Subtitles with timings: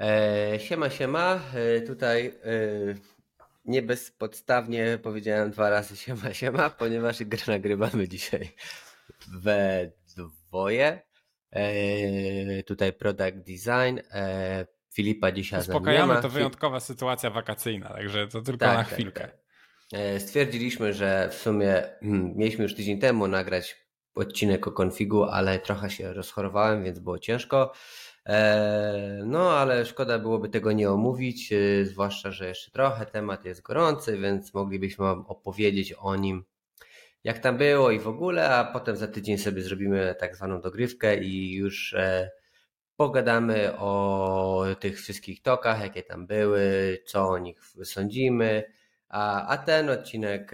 [0.00, 1.40] E, siema, siema.
[1.54, 2.30] E, tutaj e,
[3.64, 8.48] nie bezpodstawnie powiedziałem dwa razy siema, siema, ponieważ grę nagrywamy dzisiaj
[9.28, 11.02] we dwoje.
[11.50, 14.00] E, tutaj product design.
[14.10, 19.20] E, Filipa dzisiaj Uspokajamy, to wyjątkowa sytuacja wakacyjna, także to tylko tak, na tak, chwilkę.
[19.20, 19.30] Tak,
[19.90, 20.22] tak.
[20.22, 23.76] Stwierdziliśmy, że w sumie hmm, mieliśmy już tydzień temu nagrać
[24.14, 27.72] odcinek o konfigu, ale trochę się rozchorowałem, więc było ciężko.
[28.26, 33.62] E, no, ale szkoda byłoby tego nie omówić, e, zwłaszcza, że jeszcze trochę temat jest
[33.62, 36.44] gorący, więc moglibyśmy Wam opowiedzieć o nim,
[37.24, 41.16] jak tam było i w ogóle, a potem za tydzień sobie zrobimy tak zwaną dogrywkę
[41.16, 42.30] i już e,
[42.96, 48.64] pogadamy o tych wszystkich tokach, jakie tam były, co o nich sądzimy,
[49.08, 50.52] a, a ten odcinek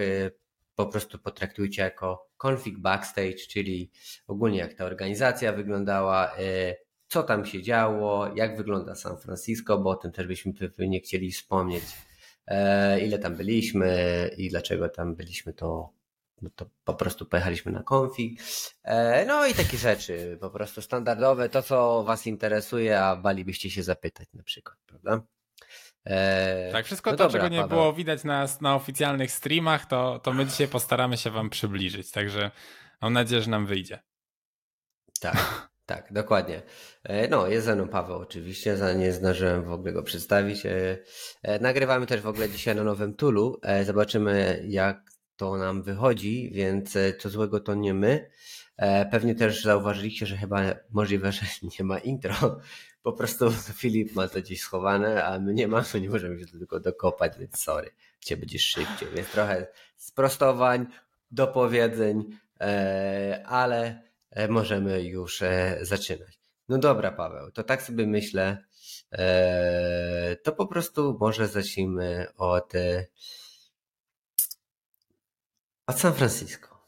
[0.75, 3.91] po prostu potraktujcie jako config backstage, czyli
[4.27, 6.33] ogólnie jak ta organizacja wyglądała,
[7.11, 11.33] co tam się działo, jak wygląda San Francisco, bo o tym też byśmy pewnie chcieli
[11.33, 11.85] wspomnieć,
[12.47, 15.93] e, ile tam byliśmy i dlaczego tam byliśmy, to,
[16.57, 18.41] to po prostu pojechaliśmy na konfig.
[18.83, 23.83] E, no i takie rzeczy, po prostu standardowe, to co Was interesuje, a balibyście się
[23.83, 25.23] zapytać na przykład, prawda?
[26.05, 27.79] E, tak, wszystko no to, dobra, czego nie Paweł.
[27.79, 32.51] było widać na, na oficjalnych streamach, to, to my dzisiaj postaramy się Wam przybliżyć, także
[33.01, 34.03] mam nadzieję, że nam wyjdzie.
[35.21, 35.70] Tak.
[35.91, 36.63] Tak, dokładnie.
[37.03, 40.67] E, no, jest ze mną Paweł oczywiście, nie zdążyłem w ogóle go przedstawić.
[40.67, 40.99] E,
[41.43, 43.61] e, nagrywamy też w ogóle dzisiaj na nowym Tulu.
[43.85, 48.31] Zobaczymy jak to nam wychodzi, więc co złego to nie my.
[49.11, 51.43] Pewnie też zauważyliście, że chyba możliwe, że
[51.79, 52.61] nie ma intro.
[53.03, 56.81] Po prostu Filip ma to gdzieś schowane, a my nie mamy, nie możemy się tylko
[56.81, 57.91] dokopać, więc sorry.
[58.21, 60.87] Cię będziesz szybciej, więc trochę sprostowań,
[61.31, 62.25] dopowiedzeń,
[63.45, 64.10] ale
[64.49, 66.41] możemy już e, zaczynać.
[66.69, 68.65] No dobra, Paweł, to tak sobie myślę.
[69.13, 72.73] E, to po prostu może zacznijmy od,
[75.87, 76.81] od San Francisco.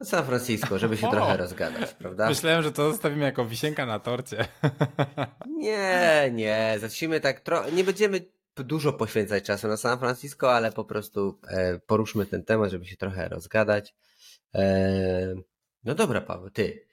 [0.00, 2.28] Od San Francisco, żeby się o, trochę rozgadać, prawda?
[2.28, 4.48] Myślałem, że to zostawimy jako wisienka na torcie.
[5.58, 7.72] Nie, nie, zacznijmy tak trochę.
[7.72, 8.20] Nie będziemy
[8.56, 11.40] dużo poświęcać czasu na San Francisco, ale po prostu
[11.86, 13.94] poruszmy ten temat, żeby się trochę rozgadać.
[15.84, 16.88] No dobra, Paweł, ty.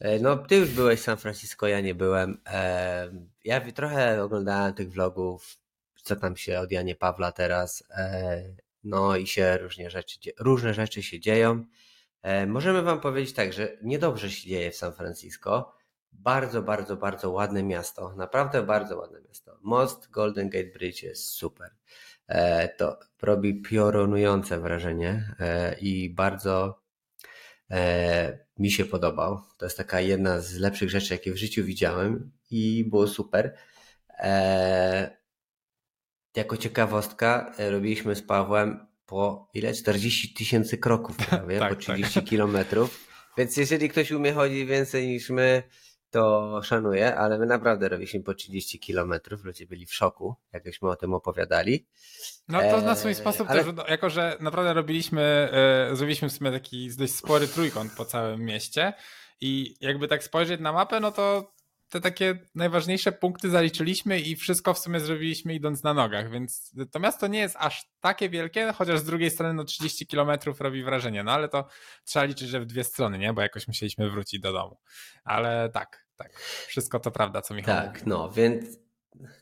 [0.00, 2.40] E, no, ty już byłeś w San Francisco, ja nie byłem.
[2.46, 3.10] E,
[3.44, 5.58] ja trochę oglądałem tych vlogów,
[6.02, 7.84] co tam się od Janie Pawla teraz.
[7.90, 8.42] E,
[8.84, 11.64] no i się różne rzeczy, różne rzeczy się dzieją.
[12.46, 15.74] Możemy wam powiedzieć tak, że niedobrze się dzieje w San Francisco.
[16.12, 18.14] Bardzo, bardzo, bardzo ładne miasto.
[18.16, 19.58] Naprawdę bardzo ładne miasto.
[19.62, 21.70] Most Golden Gate Bridge jest super.
[22.76, 25.34] To robi piorunujące wrażenie
[25.80, 26.85] i bardzo
[28.58, 29.40] mi się podobał.
[29.58, 33.54] To jest taka jedna z lepszych rzeczy, jakie w życiu widziałem i było super.
[34.18, 35.16] E,
[36.36, 39.72] jako ciekawostka e, robiliśmy z Pawłem po ile?
[39.72, 42.24] 40 tysięcy kroków prawie, tak, po 30 tak.
[42.24, 43.06] kilometrów.
[43.38, 45.62] Więc jeżeli ktoś umie chodzić więcej niż my,
[46.10, 50.96] to szanuję, ale my naprawdę robiliśmy po 30 kilometrów, ludzie byli w szoku, jakbyśmy o
[50.96, 51.86] tym opowiadali.
[52.48, 53.64] No to na swój e, sposób ale...
[53.64, 55.48] też, no, jako że naprawdę robiliśmy,
[55.92, 58.92] e, zrobiliśmy w sumie taki dość spory trójkąt po całym mieście
[59.40, 61.52] i jakby tak spojrzeć na mapę, no to
[61.88, 66.98] te takie najważniejsze punkty zaliczyliśmy i wszystko w sumie zrobiliśmy idąc na nogach, więc to
[67.00, 71.24] miasto nie jest aż takie wielkie, chociaż z drugiej strony no 30 kilometrów robi wrażenie,
[71.24, 71.66] no ale to
[72.04, 73.32] trzeba liczyć, że w dwie strony, nie?
[73.32, 74.78] Bo jakoś musieliśmy wrócić do domu.
[75.24, 78.02] Ale tak, tak, wszystko to prawda, co Michał Tak, mówi.
[78.06, 78.78] no więc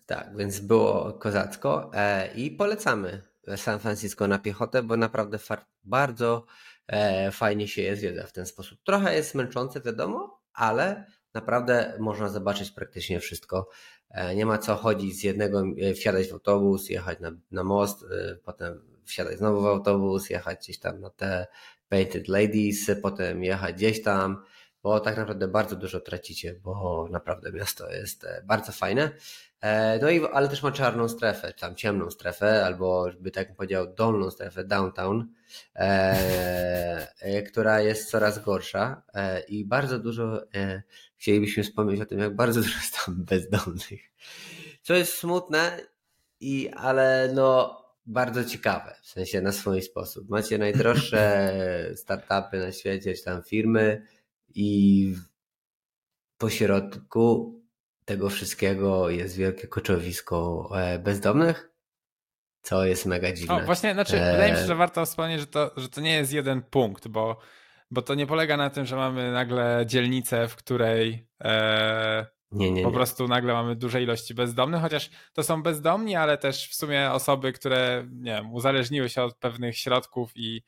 [0.06, 3.22] tak, więc było kozacko e, i polecamy
[3.56, 5.38] San Francisco na piechotę, bo naprawdę
[5.84, 6.47] bardzo
[6.87, 8.78] e, fajnie się je zwiedza w ten sposób.
[8.84, 13.69] Trochę jest męczące, wiadomo, ale naprawdę można zobaczyć praktycznie wszystko.
[14.11, 18.03] E, nie ma co chodzić z jednego, e, wsiadać w autobus, jechać na, na most,
[18.03, 21.47] e, potem wsiadać znowu w autobus, jechać gdzieś tam na te
[21.89, 24.43] Painted Ladies, potem jechać gdzieś tam,
[24.83, 29.10] bo tak naprawdę bardzo dużo tracicie, bo naprawdę miasto jest bardzo fajne.
[30.03, 34.31] No i, ale też ma czarną strefę, tam ciemną strefę, albo by tak powiedział, dolną
[34.31, 35.28] strefę, downtown,
[35.77, 40.83] e, która jest coraz gorsza e, i bardzo dużo e,
[41.24, 44.00] chcielibyśmy wspomnieć o tym, jak bardzo dużo jest tam bezdomnych.
[44.82, 45.80] Co jest smutne,
[46.41, 50.28] i, ale no bardzo ciekawe, w sensie na swój sposób.
[50.28, 51.53] Macie najdroższe
[52.03, 54.06] startupy na świecie, czy tam firmy
[54.54, 55.15] i
[56.38, 57.54] po środku
[58.04, 61.71] tego wszystkiego jest wielkie koczowisko e, bezdomnych,
[62.62, 63.54] co jest mega dziwne.
[63.54, 66.32] O, właśnie, znaczy, wydaje mi się, że warto wspomnieć, że to, że to nie jest
[66.32, 67.38] jeden punkt, bo
[67.95, 72.73] bo to nie polega na tym, że mamy nagle dzielnicę, w której e, Nie, nie,
[72.73, 72.83] nie.
[72.83, 77.13] Po prostu nagle mamy duże ilości bezdomnych, chociaż to są bezdomni, ale też w sumie
[77.13, 80.63] osoby, które nie wiem, uzależniły się od pewnych środków i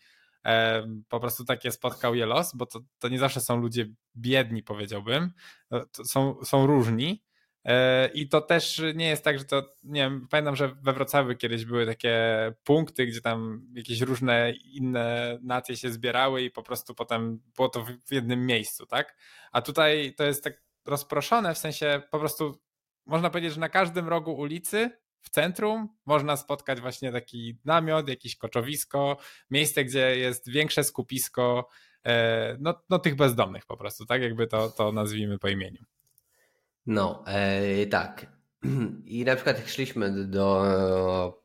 [0.44, 3.87] e, po prostu takie spotkał je los, bo to, to nie zawsze są ludzie
[4.17, 5.32] biedni, powiedziałbym.
[5.70, 7.25] To są, są różni.
[7.66, 11.36] E, I to też nie jest tak, że to, nie wiem, pamiętam, że we Wrocławiu
[11.36, 12.18] kiedyś były takie
[12.64, 17.84] punkty, gdzie tam jakieś różne inne nacje się zbierały i po prostu potem było to
[17.84, 19.16] w jednym miejscu, tak?
[19.52, 22.60] A tutaj to jest tak rozproszone, w sensie po prostu
[23.06, 24.90] można powiedzieć, że na każdym rogu ulicy
[25.20, 29.16] w centrum można spotkać właśnie taki namiot, jakieś koczowisko,
[29.50, 31.68] miejsce, gdzie jest większe skupisko
[32.04, 35.84] e, no, no tych bezdomnych po prostu, tak jakby to, to nazwijmy po imieniu.
[36.86, 38.26] No, e, tak.
[39.04, 41.42] I na przykład jak szliśmy do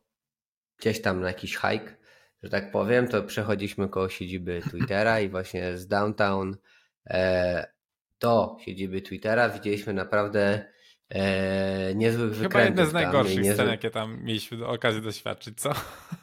[0.79, 1.95] gdzieś tam na jakiś hike,
[2.43, 6.57] że tak powiem, to przechodziliśmy koło siedziby Twittera i właśnie z downtown
[7.07, 7.71] e,
[8.19, 10.65] do siedziby Twittera widzieliśmy naprawdę
[11.09, 12.75] e, niezłych Chyba wykrętów.
[12.75, 13.53] Chyba jedne z najgorszych niezły...
[13.53, 15.73] scen, jakie tam mieliśmy okazję doświadczyć, co?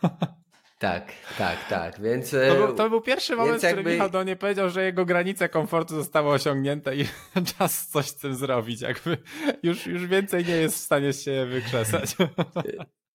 [0.78, 2.30] Tak, tak, tak, więc...
[2.30, 3.92] To był, to był pierwszy moment, w którym jakby...
[3.92, 7.04] Michał do mnie powiedział, że jego granice komfortu zostały osiągnięte i
[7.58, 9.18] czas coś z tym zrobić, jakby
[9.62, 12.16] już, już więcej nie jest w stanie się wykrzesać.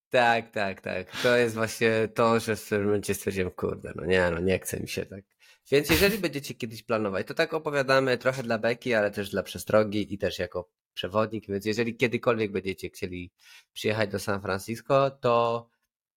[0.09, 1.21] Tak, tak, tak.
[1.23, 4.79] To jest właśnie to, że w pewnym momencie stwierdziłem, kurde, no nie, no nie chce
[4.79, 5.23] mi się tak.
[5.71, 10.13] Więc jeżeli będziecie kiedyś planować, to tak opowiadamy trochę dla beki, ale też dla przestrogi
[10.13, 13.31] i też jako przewodnik, więc jeżeli kiedykolwiek będziecie chcieli
[13.73, 15.69] przyjechać do San Francisco, to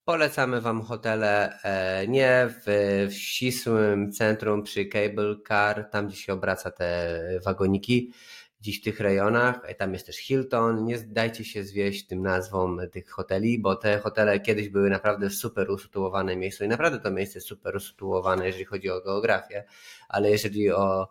[0.06, 2.62] Polecamy Wam hotele e, nie w,
[3.10, 8.12] w ścisłym centrum przy cable car, tam gdzie się obraca te wagoniki,
[8.60, 9.60] gdzieś w tych rejonach.
[9.64, 10.84] E, tam jest też Hilton.
[10.84, 15.70] Nie dajcie się zwieść tym nazwom tych hoteli, bo te hotele kiedyś były naprawdę super
[15.70, 19.64] usytuowane miejsce i naprawdę to miejsce jest super usytuowane, jeżeli chodzi o geografię,
[20.08, 21.08] ale jeżeli o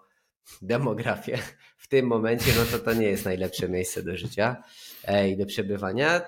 [0.61, 1.37] demografię
[1.77, 4.63] w tym momencie, no to to nie jest najlepsze miejsce do życia
[5.03, 6.21] e, i do przebywania.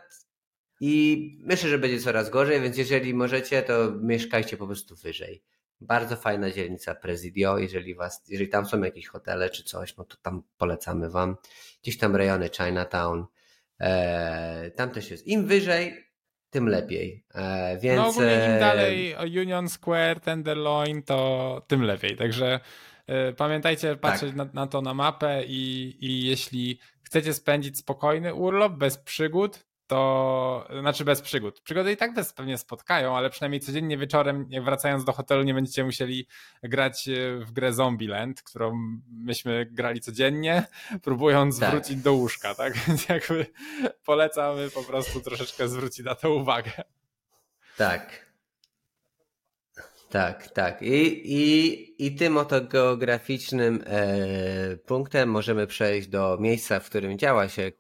[0.80, 5.44] I myślę, że będzie coraz gorzej, więc jeżeli możecie, to mieszkajcie po prostu wyżej.
[5.82, 10.18] Bardzo fajna dzielnica Presidio, jeżeli was, jeżeli tam są jakieś hotele czy coś, no to
[10.22, 11.36] tam polecamy wam.
[11.82, 13.26] Gdzieś tam rejony Chinatown,
[13.80, 15.28] e, tam też jest.
[15.28, 16.08] Im wyżej,
[16.50, 17.26] tym lepiej.
[17.34, 22.18] E, więc, no ogólnie im e, dalej Union Square, Tenderloin, to tym lepiej.
[22.18, 22.60] Także
[23.08, 24.38] e, pamiętajcie patrzeć tak.
[24.38, 30.68] na, na, to na mapę i, i jeśli chcecie spędzić spokojny urlop bez przygód, to
[30.80, 31.62] znaczy bez przygód.
[31.62, 35.84] Przygody i tak was pewnie spotkają, ale przynajmniej codziennie wieczorem, wracając do hotelu, nie będziecie
[35.84, 36.28] musieli
[36.64, 38.74] grać e, w grę Zombieland, którą
[39.12, 40.66] myśmy grali codziennie,
[41.04, 41.72] próbując tak.
[41.72, 42.74] wrócić do łóżka, tak?
[42.88, 43.46] Więc jakby
[44.06, 46.72] polecamy po prostu troszeczkę zwrócić na to uwagę.
[47.78, 48.28] Tak.
[50.10, 50.82] Tak, tak.
[50.82, 57.50] I, i, i tym oto geograficznym e, punktem możemy przejść do miejsca, w którym działa
[57.50, 57.72] się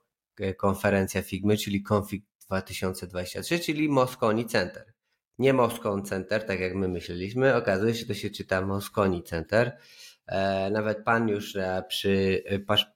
[0.57, 4.93] konferencja Figmy, czyli Config 2023, czyli Moscone Center.
[5.39, 9.77] Nie Moscone Center, tak jak my myśleliśmy, okazuje się, że to się czyta Moscone Center.
[10.27, 12.43] E, nawet pan już e, przy,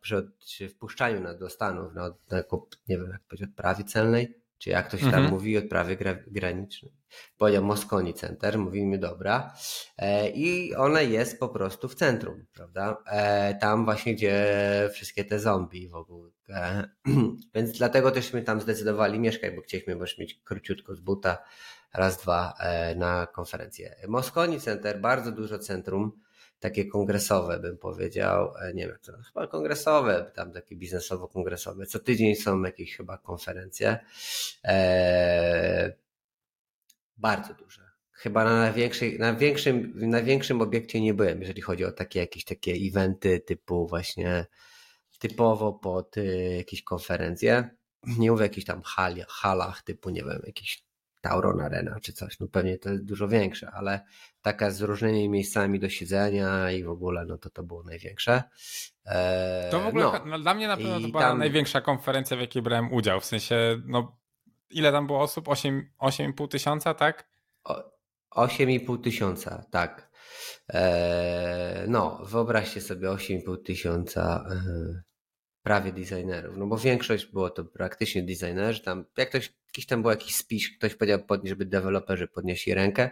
[0.01, 2.13] przy wpuszczaniu do Stanów, na,
[2.88, 5.30] nie wiem jak powiedzieć, odprawie celnej, czy jak to się tam mhm.
[5.30, 6.94] mówi, odprawy gra, granicznej.
[7.38, 9.54] Powiedział Moscone Center, mówimy dobra.
[9.98, 12.98] E, I ona jest po prostu w centrum, prawda?
[13.06, 14.46] E, tam właśnie, gdzie
[14.94, 16.31] wszystkie te zombie w ogóle.
[16.50, 16.90] E,
[17.56, 21.38] więc dlatego teżśmy tam zdecydowali mieszkać, bo chcieliśmy mieć króciutko z buta,
[21.94, 23.96] raz, dwa e, na konferencję.
[24.08, 26.22] Moscone Center, bardzo dużo centrum
[26.62, 31.86] takie kongresowe, bym powiedział, e, nie wiem, to chyba kongresowe, tam takie biznesowo-kongresowe.
[31.86, 34.00] Co tydzień są jakieś chyba konferencje.
[34.63, 35.91] Eee,
[37.18, 37.91] bardzo duże.
[38.12, 42.46] Chyba na, największej, na, większym, na większym obiekcie nie byłem, jeżeli chodzi o takie jakieś
[42.46, 44.46] takie eventy typu właśnie
[45.20, 47.70] typowo pod y, jakieś konferencje.
[48.18, 50.84] Nie mówię o jakichś tam hali, halach typu, nie wiem, jakiś
[51.22, 54.06] Tauron Arena czy coś, no pewnie to jest dużo większe, ale
[54.42, 58.44] taka z różnymi miejscami do siedzenia i w ogóle, no to to było największe.
[59.06, 60.40] Eee, to w ogóle no.
[60.40, 61.40] dla mnie na pewno to była tam...
[61.40, 64.18] największa konferencja, w jakiej brałem udział, w sensie, no
[64.70, 65.46] ile tam było osób?
[65.46, 67.30] 8,5 tysiąca, tak?
[68.36, 70.12] 8,5 tysiąca, tak.
[70.70, 75.11] Eee, no, wyobraźcie sobie 8,5 tysiąca e,
[75.63, 80.12] prawie designerów, no bo większość było to praktycznie designerzy, tam jak ktoś, jakiś tam był
[80.12, 83.10] jakiś speech, ktoś powiedział, żeby deweloperzy podnieśli rękę,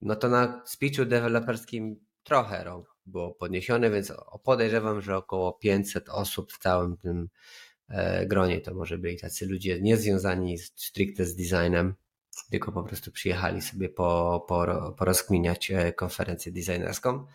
[0.00, 4.12] no to na speechu deweloperskim trochę rąk było podniesione, więc
[4.44, 7.28] podejrzewam, że około 500 osób w całym tym
[7.88, 11.94] e, gronie to może byli tacy ludzie niezwiązani stricte z designem,
[12.50, 17.26] tylko po prostu przyjechali sobie po, po, porozkminiać e, konferencję designerską.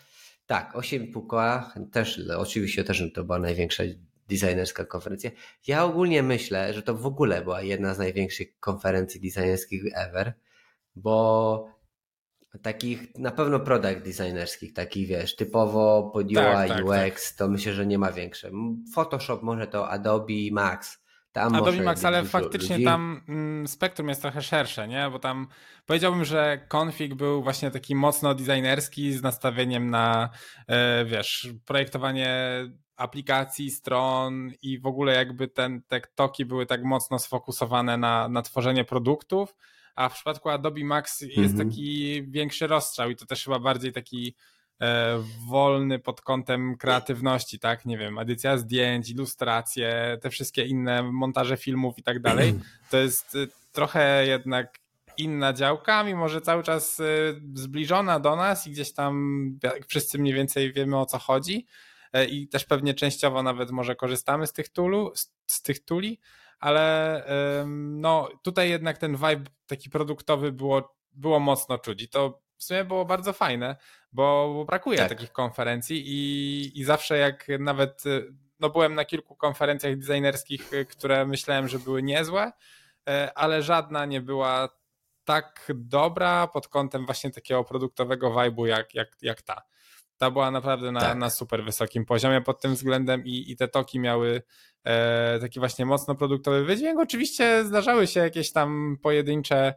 [0.46, 3.84] Tak, 8,5 koła, też, oczywiście też to była największa
[4.28, 5.32] designerska konferencja.
[5.68, 10.34] Ja ogólnie myślę, że to w ogóle była jedna z największych konferencji designerskich ever,
[10.96, 11.68] bo
[12.62, 17.38] takich na pewno product designerskich, takich wiesz, typowo pod UI, tak, tak, UX, tak.
[17.38, 18.52] to myślę, że nie ma większe.
[18.94, 21.04] Photoshop może to Adobe Max.
[21.32, 22.86] Tam Adobe Max, ale faktycznie ludzi.
[22.86, 25.10] tam mm, spektrum jest trochę szersze, nie?
[25.12, 25.48] Bo tam
[25.86, 30.30] powiedziałbym, że config był właśnie taki mocno designerski z nastawieniem na,
[30.68, 32.30] e, wiesz, projektowanie
[32.96, 38.42] aplikacji, stron i w ogóle jakby ten, te toki były tak mocno sfokusowane na, na
[38.42, 39.56] tworzenie produktów,
[39.96, 41.70] a w przypadku Adobe Max jest mhm.
[41.70, 44.36] taki większy rozstrzał i to też chyba bardziej taki
[44.82, 47.86] e, wolny pod kątem kreatywności, tak?
[47.86, 52.54] Nie wiem, edycja zdjęć, ilustracje, te wszystkie inne montaże filmów i tak dalej.
[52.92, 54.80] To jest e, trochę jednak
[55.18, 57.04] inna działka, mimo że cały czas e,
[57.54, 61.68] zbliżona do nas i gdzieś tam wszyscy mniej więcej wiemy o co chodzi
[62.30, 66.20] i też pewnie częściowo nawet może korzystamy z tych, tulu, z, z tych tuli,
[66.60, 67.24] ale
[67.66, 72.86] no tutaj jednak ten vibe taki produktowy było, było mocno czuć i to w sumie
[72.86, 73.76] było bardzo fajne,
[74.12, 75.10] bo brakuje tak.
[75.10, 78.04] takich konferencji i, i zawsze jak nawet,
[78.60, 82.52] no byłem na kilku konferencjach designerskich, które myślałem, że były niezłe,
[83.10, 84.70] e, ale żadna nie była
[85.24, 89.62] tak dobra pod kątem właśnie takiego produktowego vibe'u jak, jak, jak ta.
[90.24, 91.18] Ta była naprawdę na, tak.
[91.18, 94.42] na super wysokim poziomie pod tym względem i, i te toki miały
[94.84, 97.00] e, taki właśnie mocno produktowy wydźwięk.
[97.00, 99.74] Oczywiście zdarzały się jakieś tam pojedyncze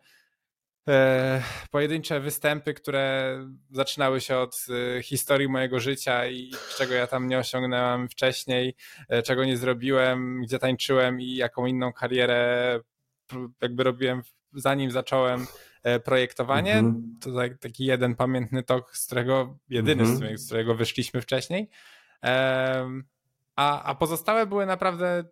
[0.89, 3.37] e, pojedyncze występy, które
[3.71, 4.67] zaczynały się od
[4.99, 8.75] e, historii mojego życia i czego ja tam nie osiągnąłem wcześniej,
[9.09, 12.81] e, czego nie zrobiłem, gdzie tańczyłem i jaką inną karierę
[13.61, 14.23] jakby robiłem
[14.53, 15.47] zanim zacząłem
[16.05, 16.75] projektowanie.
[16.75, 17.19] Mhm.
[17.21, 20.39] To tak, taki jeden pamiętny tok, z którego, jedyny mhm.
[20.39, 21.71] z którego wyszliśmy wcześniej.
[23.57, 25.25] A, a pozostałe były naprawdę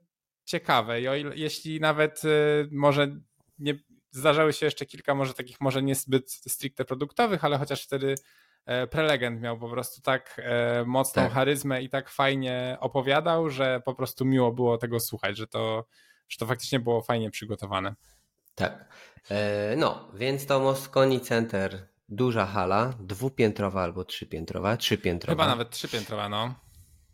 [0.45, 1.01] ciekawe.
[1.01, 3.17] I o ile, jeśli nawet y, może
[3.59, 3.75] nie
[4.11, 8.15] zdarzały się jeszcze kilka może takich może niezbyt stricte produktowych, ale chociaż wtedy
[8.67, 11.33] e, prelegent miał po prostu tak e, mocną tak.
[11.33, 15.87] charyzmę i tak fajnie opowiadał, że po prostu miło było tego słuchać, że to,
[16.29, 17.95] że to faktycznie było fajnie przygotowane.
[18.55, 18.85] Tak.
[19.31, 25.43] E, no, więc to Mosconi Center, duża hala, dwupiętrowa albo trzypiętrowa, trzypiętrowa.
[25.43, 26.55] Chyba nawet trzypiętrowa, no.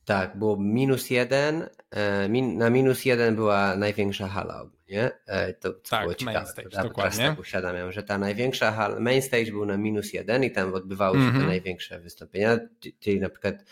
[0.05, 1.69] Tak, było minus jeden.
[1.91, 5.11] E, na minus jeden była największa hala ogólnie.
[5.27, 6.39] E, to tak, było ciekawe.
[6.39, 7.17] Main stage, dokładnie.
[7.17, 10.75] Teraz tak uświadamiam, że ta największa hala, main stage był na minus jeden i tam
[10.75, 11.33] odbywały się mm -hmm.
[11.33, 11.49] te mhm.
[11.49, 12.59] największe wystąpienia,
[13.01, 13.65] czyli na przykład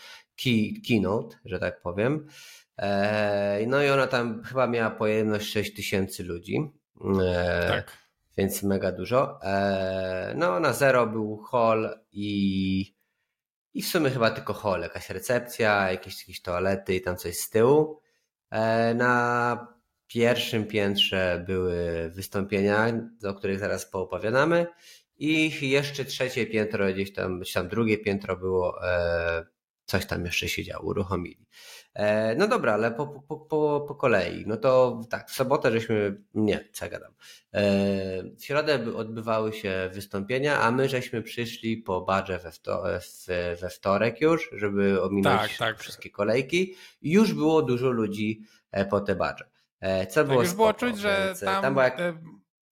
[0.43, 2.27] key, keynote, że tak powiem.
[3.67, 6.78] No i ona tam chyba miała pojemność 6 tysięcy ludzi.
[7.67, 7.97] Tak.
[8.37, 9.39] Więc mega dużo.
[10.35, 12.99] No na zero był hall i
[13.73, 17.49] i w sumie chyba tylko hall, jakaś recepcja, jakieś, jakieś toalety i tam coś z
[17.49, 17.99] tyłu.
[18.51, 19.67] E, na
[20.07, 22.87] pierwszym piętrze były wystąpienia,
[23.23, 24.67] o których zaraz poopowiadamy.
[25.17, 29.45] I jeszcze trzecie piętro, gdzieś tam, gdzieś tam drugie piętro było, e,
[29.85, 31.47] coś tam jeszcze się działo, uruchomili.
[31.93, 34.43] E, no dobra, ale po, po, po, po kolei.
[34.47, 37.11] No to tak, w sobotę żeśmy, nie, co ja gadam.
[37.53, 37.63] E,
[38.23, 42.83] w środę odbywały się wystąpienia, a my żeśmy przyszli po badże we, wto,
[43.61, 45.79] we wtorek już, żeby ominąć tak, tak.
[45.79, 46.75] wszystkie kolejki.
[47.01, 48.41] I już było dużo ludzi
[48.71, 49.49] e, po te badże.
[50.09, 51.97] Co tak, było już spoko, było czuć, że tam, tam jak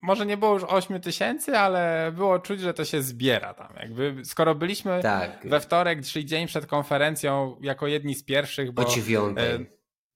[0.01, 3.73] może nie było już 8 tysięcy, ale było czuć, że to się zbiera tam.
[3.79, 5.47] Jakby, skoro byliśmy tak.
[5.47, 8.81] we wtorek, czyli dzień przed konferencją, jako jedni z pierwszych, bo.
[8.81, 9.55] O dziewiątej.
[9.55, 9.65] E,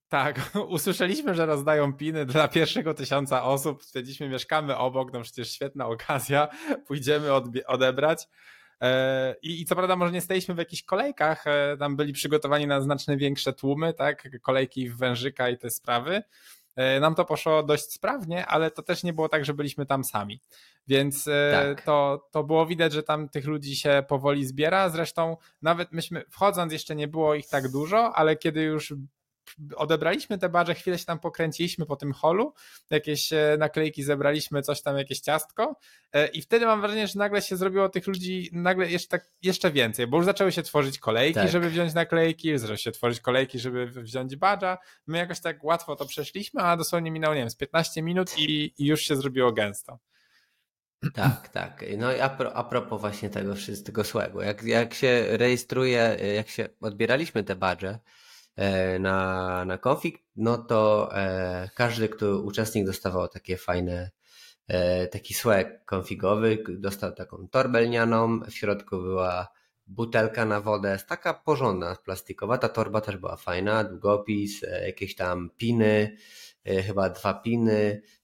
[0.08, 3.84] tak, usłyszeliśmy, że rozdają piny dla pierwszego tysiąca osób.
[3.84, 6.48] Stwierdziliśmy, mieszkamy obok, no przecież świetna okazja,
[6.86, 7.28] pójdziemy
[7.66, 8.28] odebrać.
[8.80, 12.66] E, I, I co prawda, może nie staliśmy w jakichś kolejkach, e, tam byli przygotowani
[12.66, 14.28] na znacznie większe tłumy, tak?
[14.42, 16.22] Kolejki w wężyka i te sprawy.
[16.76, 20.04] E, nam to poszło dość sprawnie, ale to też nie było tak, że byliśmy tam
[20.04, 20.40] sami.
[20.86, 21.84] Więc e, tak.
[21.84, 24.88] to, to było widać, że tam tych ludzi się powoli zbiera.
[24.88, 28.94] Zresztą nawet myśmy, wchodząc jeszcze nie było ich tak dużo, ale kiedy już
[29.76, 32.54] odebraliśmy te barze, chwilę się tam pokręciliśmy po tym holu,
[32.90, 35.76] jakieś e, naklejki zebraliśmy, coś tam, jakieś ciastko
[36.12, 39.70] e, i wtedy mam wrażenie, że nagle się zrobiło tych ludzi nagle jeszcze, tak, jeszcze
[39.70, 41.50] więcej, bo już zaczęły się tworzyć kolejki, tak.
[41.50, 44.78] żeby wziąć naklejki, zaczęły się tworzyć kolejki, żeby wziąć badża.
[45.06, 48.74] My jakoś tak łatwo to przeszliśmy, a dosłownie minęło, nie wiem, z 15 minut i,
[48.78, 49.98] i już się zrobiło gęsto.
[51.14, 51.84] Tak, tak.
[51.98, 56.48] No i a, pro, a propos właśnie tego wszystkiego złego, jak, jak się rejestruje, jak
[56.48, 57.98] się odbieraliśmy te badże,
[59.00, 64.10] na, na konfig, no to e, każdy kto, uczestnik dostawał takie fajne,
[64.68, 69.48] e, taki słek konfigowy, dostał taką torbę lnianą, w środku była
[69.86, 72.58] butelka na wodę taka porządna, plastikowa.
[72.58, 76.16] Ta torba też była fajna, długopis, e, jakieś tam piny,
[76.64, 78.02] e, chyba dwa piny,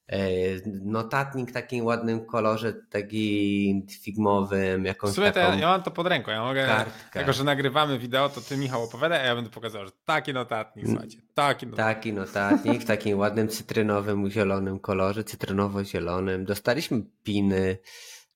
[0.83, 5.57] notatnik w takim ładnym kolorze, taki figmowym, jakąś Słuchaj, taką...
[5.57, 7.19] ja, mam to pod ręką, ja mogę, kartkę.
[7.19, 10.85] jako że nagrywamy wideo, to ty Michał opowiada, a ja będę pokazał, że taki notatnik,
[10.87, 11.95] słuchajcie, taki notatnik.
[11.95, 16.45] Taki notatnik w takim ładnym cytrynowym, zielonym kolorze, cytrynowo-zielonym.
[16.45, 17.77] Dostaliśmy piny,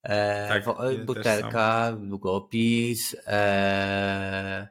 [0.04, 4.68] e, Tak, wo- butelka, długopis, e,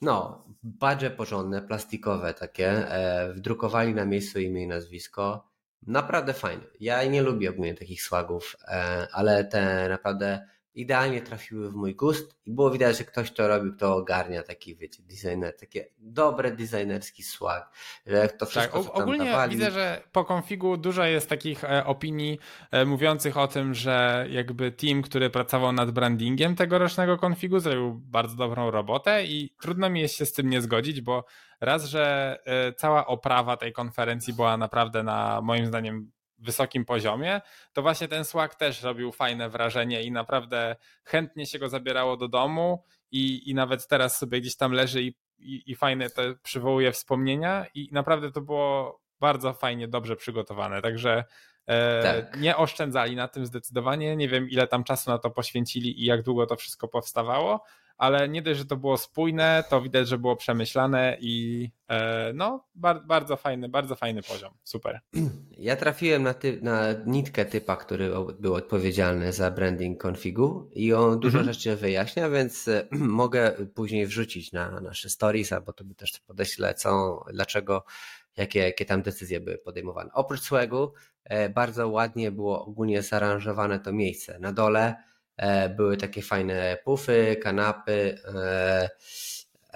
[0.00, 5.55] no, badże porządne, plastikowe takie, e, wdrukowali na miejscu imię i nazwisko.
[5.82, 6.64] Naprawdę fajne.
[6.80, 12.36] Ja nie lubię ogólnie takich swagów, e, ale te naprawdę idealnie trafiły w mój gust
[12.46, 17.22] i było widać, że ktoś to robił, kto ogarnia taki, wiecie, designer, takie dobre designerski
[17.22, 17.70] swag,
[18.06, 21.86] że to Tak, wszystko, tam ogólnie dawali, widzę, że po konfigu dużo jest takich e,
[21.86, 22.38] opinii
[22.70, 28.36] e, mówiących o tym, że jakby team, który pracował nad brandingiem tegorocznego konfigu zrobił bardzo
[28.36, 31.24] dobrą robotę i trudno mi jest się z tym nie zgodzić, bo
[31.60, 37.40] raz, że e, cała oprawa tej konferencji była naprawdę na moim zdaniem wysokim poziomie,
[37.72, 42.28] to właśnie ten swag też robił fajne wrażenie i naprawdę chętnie się go zabierało do
[42.28, 46.92] domu i, i nawet teraz sobie gdzieś tam leży i, i, i fajne to przywołuje
[46.92, 51.24] wspomnienia i naprawdę to było bardzo fajnie, dobrze przygotowane, także
[51.66, 52.40] e, Tak.
[52.40, 56.22] nie oszczędzali na tym zdecydowanie, nie wiem ile tam czasu na to poświęcili i jak
[56.22, 57.64] długo to wszystko powstawało,
[57.98, 62.64] ale nie dość, że to było spójne, to widać, że było przemyślane i e, no
[62.74, 65.00] bar, bardzo fajny, bardzo fajny poziom, super.
[65.50, 68.10] Ja trafiłem na, ty, na nitkę typa, który
[68.40, 71.54] był odpowiedzialny za branding configu i on dużo Mhm.
[71.54, 72.88] rzeczy wyjaśnia, więc e,
[73.22, 77.84] mogę później wrzucić na nasze stories, albo to by też podeślę, co, dlaczego,
[78.36, 80.10] jakie, jakie tam decyzje były podejmowane.
[80.14, 80.92] Oprócz swagu
[81.24, 84.38] e, bardzo ładnie było ogólnie zaaranżowane to miejsce.
[84.38, 84.96] Na dole
[85.76, 88.88] były takie fajne pufy, kanapy, e,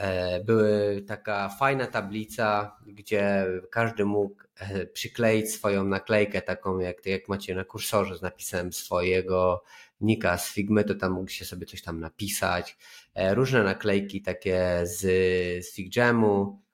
[0.01, 7.29] E, Były taka fajna tablica, gdzie każdy mógł e, przykleić swoją naklejkę, taką jak, jak
[7.29, 9.63] macie na kursorze z napisem swojego
[10.01, 12.79] nika z Figmy, to tam mógł się sobie coś tam napisać.
[13.15, 15.01] E, Różne naklejki takie z,
[15.67, 15.79] z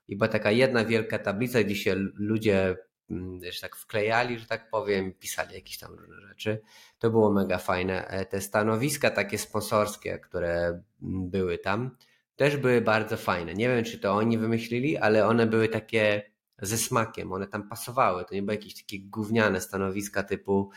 [0.07, 2.75] i była taka jedna wielka tablica, gdzie się ludzie
[3.51, 6.61] że tak wklejali, że tak powiem, pisali jakieś tam różne rzeczy.
[6.99, 8.07] To było mega fajne.
[8.07, 11.97] E, Te stanowiska takie sponsorskie, które mm, były tam,
[12.35, 13.53] też były bardzo fajne.
[13.53, 18.25] Nie wiem, czy to oni wymyślili, ale one były takie ze smakiem, one tam pasowały.
[18.25, 20.69] To nie były jakieś takie gówniane stanowiska typu,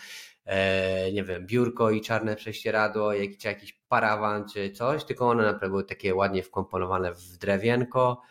[0.45, 5.43] e, nie wiem, biurko i czarne prześcieradło, jak, czy jakiś parawan, czy coś, tylko one
[5.43, 8.23] naprawdę były takie ładnie wkomponowane w drewienko.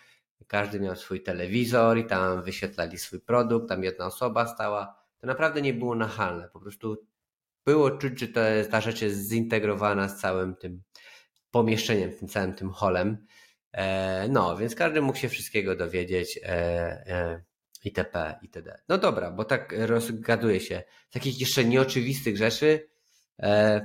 [0.50, 4.96] Każdy miał swój telewizor i tam wyświetlali swój produkt, tam jedna osoba stała.
[5.18, 6.98] To naprawdę nie było nachalne, po prostu
[7.66, 8.40] było czuć, że to
[8.72, 10.84] ta rzecz jest zintegrowana z całym tym
[11.52, 13.26] pomieszczeniem, tym całym tym holem.
[13.72, 16.50] E, no, więc każdy mógł się wszystkiego dowiedzieć e,
[17.08, 17.44] e,
[17.84, 18.40] itp.
[18.42, 18.82] itd.
[18.90, 20.84] No dobra, bo tak rozgaduje się.
[21.12, 22.90] Takich jeszcze nieoczywistych rzeczy.
[23.40, 23.82] E,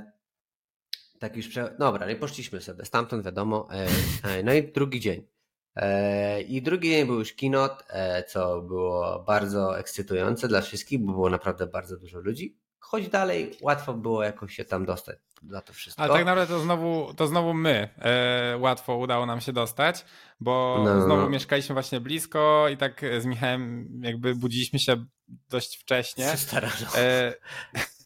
[1.19, 1.75] tak już prze...
[1.79, 2.85] Dobra, nie poszliśmy sobie.
[2.85, 3.67] Stamtąd wiadomo.
[3.71, 3.87] E,
[4.29, 5.34] e, no i drugi dzień.
[5.75, 11.13] E, I drugi dzień był już kinot, e, co było bardzo ekscytujące dla wszystkich, bo
[11.13, 12.57] było naprawdę bardzo dużo ludzi.
[12.79, 16.03] Choć dalej łatwo było jakoś się tam dostać za to wszystko.
[16.03, 20.05] Ale tak naprawdę to znowu, to znowu my e, łatwo udało nam się dostać,
[20.39, 21.29] bo No, no, znowu no.
[21.29, 25.05] mieszkaliśmy właśnie blisko i tak z Michałem jakby budziliśmy się
[25.49, 26.37] dość wcześnie.
[26.37, 26.73] Starano.
[26.97, 27.33] E,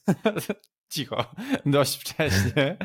[0.90, 1.26] cicho,
[1.66, 2.78] dość wcześnie.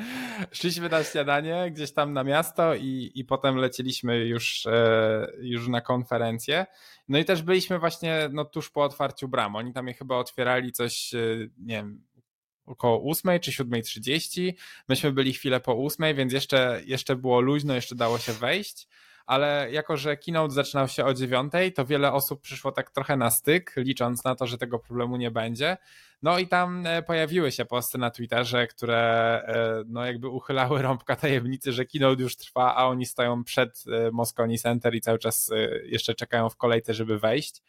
[0.53, 5.81] Szliśmy na śniadanie gdzieś tam na miasto i, i potem lecieliśmy już, e, już na
[5.81, 6.67] konferencję.
[7.09, 9.57] No i też byliśmy właśnie no, tuż po otwarciu bram.
[9.57, 11.19] Oni tam je chyba otwierali coś, e,
[11.59, 12.05] nie wiem,
[12.67, 14.53] około 8 czy 7.30.
[14.89, 18.89] Myśmy byli chwilę po 8, więc jeszcze, jeszcze było luźno, jeszcze dało się wejść.
[19.27, 23.31] Ale jako, że keynote zaczynał się o 9, to wiele osób przyszło tak trochę na
[23.31, 25.77] styk, licząc na to, że tego problemu nie będzie.
[26.23, 28.99] No i tam e, pojawiły się posty na Twitterze, które
[29.47, 34.11] e, no jakby uchylały rąbka tajemnicy, że keynote już trwa, a oni stoją przed e,
[34.11, 35.51] Moscone Center i cały czas
[35.85, 37.63] jeszcze czekają w kolejce, żeby wejść.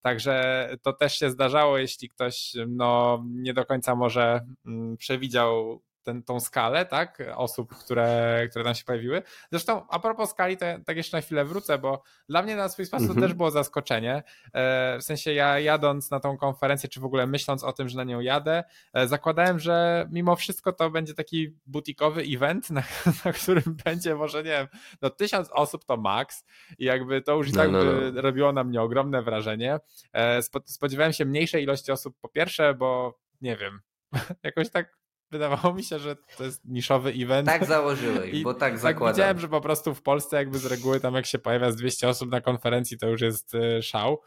[0.00, 6.22] Także to też się zdarzało, jeśli ktoś no, nie do końca może mm, przewidział ten,
[6.22, 9.22] tą skalę, tak, osób, które, które tam się pojawiły.
[9.50, 12.86] Zresztą a propos skali, to tak jeszcze na chwilę wrócę, bo dla mnie na swój
[12.86, 13.26] sposób Mhm.
[13.26, 14.22] też było zaskoczenie.
[14.54, 17.96] E, W sensie ja jadąc na tą konferencję, czy w ogóle myśląc o tym, że
[17.96, 22.82] na nią jadę, e, zakładałem, że mimo wszystko to będzie taki butikowy event, na,
[23.24, 24.66] na którym będzie może, nie wiem,
[25.02, 26.44] no tysiąc osób to max
[26.78, 29.78] i jakby to już i No, tak no, by robiło na mnie ogromne wrażenie.
[30.12, 33.80] E, spo- Spodziewałem się mniejszej ilości osób po pierwsze, bo nie wiem,
[34.42, 34.97] jakoś tak
[35.30, 37.48] wydawało mi się, że to jest niszowy event.
[37.48, 39.14] Tak założyłeś, I bo tak, tak zakładam.
[39.14, 42.08] widziałem, że po prostu w Polsce jakby z reguły tam jak się pojawia z 200
[42.08, 44.20] osób na konferencji, to już jest e, szał.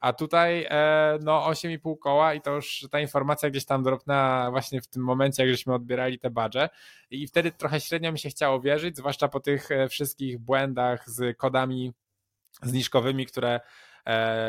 [0.00, 4.80] A tutaj e, no 8,5 koła i to już ta informacja gdzieś tam dropnęła właśnie
[4.80, 6.68] w tym momencie, jak żeśmy odbierali te badże
[7.10, 11.36] i wtedy trochę średnio mi się chciało wierzyć, zwłaszcza po tych e, wszystkich błędach z
[11.36, 11.92] kodami
[12.62, 13.60] zniżkowymi, które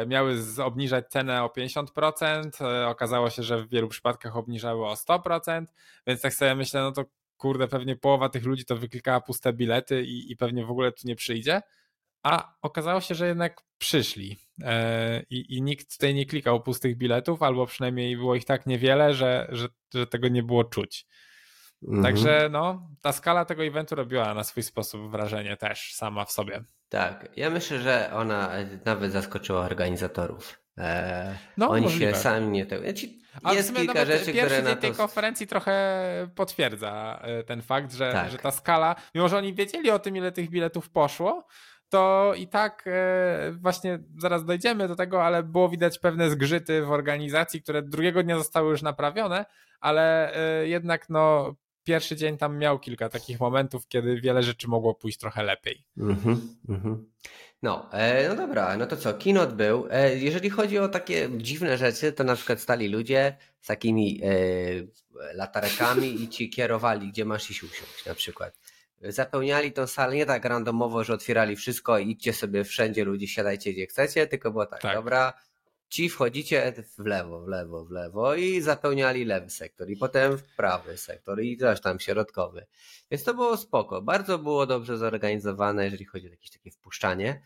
[0.07, 5.65] miały obniżać cenę o 50%, okazało się, że w wielu przypadkach obniżały o 100%,
[6.07, 7.05] więc tak sobie myślę, no to
[7.37, 11.07] kurde, pewnie połowa tych ludzi to wyklikała puste bilety i, i pewnie w ogóle tu
[11.07, 11.61] nie przyjdzie.
[12.23, 17.43] A okazało się, że jednak przyszli e, i, i nikt tutaj nie klikał pustych biletów,
[17.43, 21.05] albo przynajmniej było ich tak niewiele, że, że, że tego nie było czuć.
[21.83, 22.03] Mhm.
[22.03, 26.63] Także no, ta skala tego eventu robiła na swój sposób wrażenie też sama w sobie.
[26.89, 28.51] Tak, ja myślę, że ona
[28.85, 30.59] nawet zaskoczyła organizatorów.
[30.77, 32.11] Eee, no, oni możliwe.
[32.11, 32.83] się sami nie tego.
[32.83, 33.07] Znaczy,
[33.55, 34.81] jest kilka rzeczy, które na to...
[34.81, 38.31] tej konferencji trochę potwierdza e, ten fakt, że, tak.
[38.31, 41.47] że ta skala, mimo że oni wiedzieli o tym, ile tych biletów poszło,
[41.89, 46.91] to i tak e, właśnie zaraz dojdziemy do tego, ale było widać pewne zgrzyty w
[46.91, 49.45] organizacji, które drugiego dnia zostały już naprawione,
[49.79, 51.55] ale e, jednak no
[51.87, 55.85] pierwszy dzień tam miał kilka takich momentów, kiedy wiele rzeczy mogło pójść trochę lepiej.
[55.97, 56.37] Mm-hmm,
[56.69, 56.95] mm-hmm.
[57.61, 59.87] No, e, no dobra, no to co, kinot był.
[59.91, 65.33] E, jeżeli chodzi o takie dziwne rzeczy, to na przykład stali ludzie z takimi e,
[65.33, 68.59] latarekami i ci kierowali, gdzie masz iść usiąść na przykład
[69.01, 73.73] zapełniali tą salę nie tak randomowo, że otwierali wszystko i idźcie sobie wszędzie ludzie, siadajcie
[73.73, 74.95] gdzie chcecie, tylko było tak, tak.
[74.95, 75.33] dobra,
[75.89, 80.55] ci wchodzicie w lewo, w lewo, w lewo i zapełniali lewy sektor i potem w
[80.55, 82.65] prawy sektor i też tam środkowy.
[83.11, 84.01] Więc to było spoko.
[84.01, 87.41] Bardzo było dobrze zorganizowane, jeżeli chodzi o jakieś takie wpuszczanie.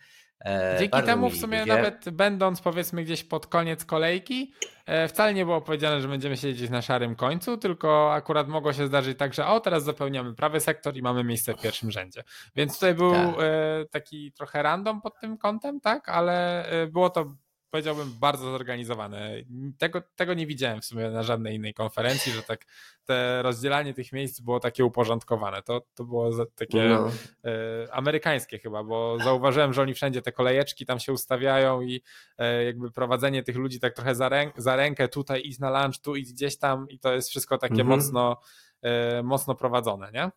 [0.46, 1.76] E, Dzięki temu w sumie ludzie.
[1.76, 4.54] nawet będąc powiedzmy gdzieś pod koniec kolejki,
[4.86, 8.88] e, wcale nie było powiedziane, że będziemy siedzieć na szarym końcu, tylko akurat mogło się
[8.88, 12.24] zdarzyć tak, że o teraz zapełniamy prawy sektor i mamy miejsce w pierwszym rzędzie.
[12.56, 13.36] Więc tutaj był tak.
[13.40, 17.36] E, taki trochę random pod tym kątem, tak, ale było to
[17.72, 19.32] powiedziałbym, bardzo zorganizowane.
[19.78, 22.66] Tego, tego nie widziałem w sumie na żadnej innej konferencji, że tak
[23.06, 25.62] te rozdzielanie tych miejsc było takie uporządkowane.
[25.62, 27.10] To, to było takie no.
[27.46, 32.04] e, amerykańskie chyba, bo zauważyłem, że oni wszędzie te kolejeczki tam się ustawiają i
[32.38, 36.02] e, jakby prowadzenie tych ludzi tak trochę za, rę, za rękę, tutaj iść na lunch,
[36.02, 37.90] tu iść gdzieś tam i to jest wszystko takie mhm.
[37.90, 38.38] mocno,
[38.82, 40.32] e, mocno prowadzone, nie?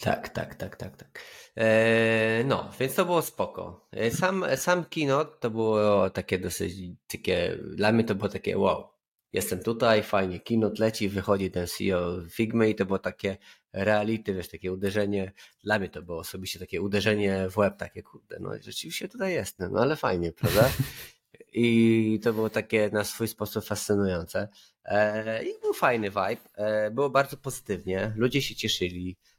[0.00, 1.20] Tak, tak, tak, tak, tak.
[1.56, 3.88] Eee, no, więc to było spoko.
[3.92, 6.74] E, sam, sam kino to było takie dosyć,
[7.06, 8.88] takie, dla mnie to było takie wow,
[9.32, 13.36] jestem tutaj, fajnie, kino leci, wychodzi ten CEO Figma i to było takie
[13.72, 15.32] reality, wiesz, takie uderzenie,
[15.64, 19.72] dla mnie to było osobiście takie uderzenie w łeb, takie kurde, no rzeczywiście tutaj jestem,
[19.72, 20.70] no ale fajnie, prawda?
[21.52, 24.48] I to było takie na swój sposób fascynujące.
[24.84, 29.29] Eee, I był fajny vibe, eee, było bardzo pozytywnie, ludzie się cieszyli, E,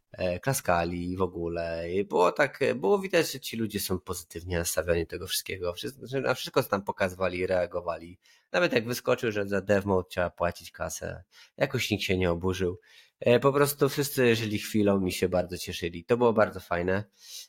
[0.42, 1.92] klaskali w ogóle.
[1.92, 5.74] I było tak, było widać, że ci ludzie są pozytywnie nastawieni tego wszystkiego.
[6.04, 8.20] Że na wszystko, co tam pokazywali, reagowali.
[8.52, 11.24] Nawet jak wyskoczył, że za DevMode trzeba płacić kasę,
[11.58, 12.80] jakoś nikt się nie oburzył.
[13.20, 16.06] E, po prostu wszyscy żyli chwilą i się bardzo cieszyli.
[16.06, 17.04] To było bardzo fajne.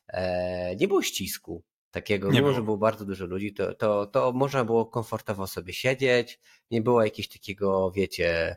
[0.08, 2.54] E, nie było ścisku takiego, nie mimo było.
[2.54, 7.04] że było bardzo dużo ludzi, to, to, to można było komfortowo sobie siedzieć, nie było
[7.04, 8.56] jakiegoś takiego, wiecie,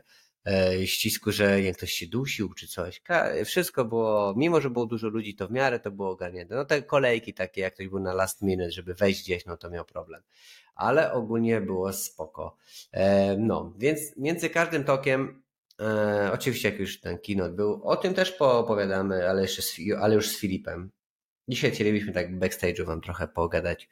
[0.84, 3.02] ścisku, że jak ktoś się dusił czy coś.
[3.44, 6.54] Wszystko było, mimo że było dużo ludzi, to w miarę to było ogarnięte.
[6.54, 9.70] No te kolejki takie, jak ktoś był na last minute, żeby wejść gdzieś, no to
[9.70, 10.22] miał problem.
[10.74, 12.56] Ale ogólnie było spoko.
[12.92, 15.42] E, no, więc między każdym tokiem
[15.80, 20.14] E, oczywiście, jak już ten keynote był, o tym też poopowiadamy, ale, jeszcze z, ale
[20.14, 20.90] już z Filipem.
[21.48, 23.88] Dzisiaj chcielibyśmy tak backstage'u wam trochę pogadać.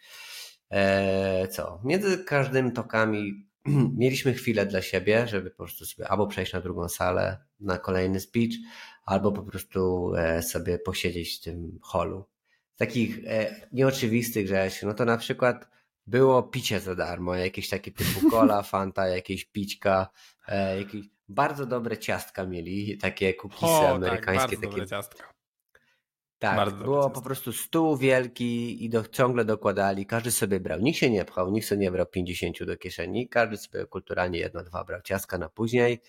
[0.70, 1.80] E, co?
[1.84, 3.48] Między każdym tokami
[3.98, 8.20] mieliśmy chwilę dla siebie, żeby po prostu sobie albo przejść na drugą salę, na kolejny
[8.20, 8.52] speech,
[9.04, 12.24] albo po prostu e, sobie posiedzieć w tym holu.
[12.76, 15.68] Takich e, nieoczywistych rzeczy, no to na przykład
[16.06, 20.08] było picie za darmo, jakieś takie typu cola, fanta, jakieś pićka,
[20.48, 24.56] e, jakieś bardzo dobre ciastka mieli, takie cookiesy o, tak, amerykańskie.
[24.56, 25.33] Tak, takie ciastka.
[26.44, 30.98] Tak, Bardzo było po prostu stół wielki i do, ciągle dokładali, każdy sobie brał, nikt
[30.98, 34.84] się nie pchał, nikt sobie nie brał 50 do kieszeni, każdy sobie kulturalnie jedno, dwa
[34.84, 35.02] brał.
[35.02, 36.00] Ciaska na później,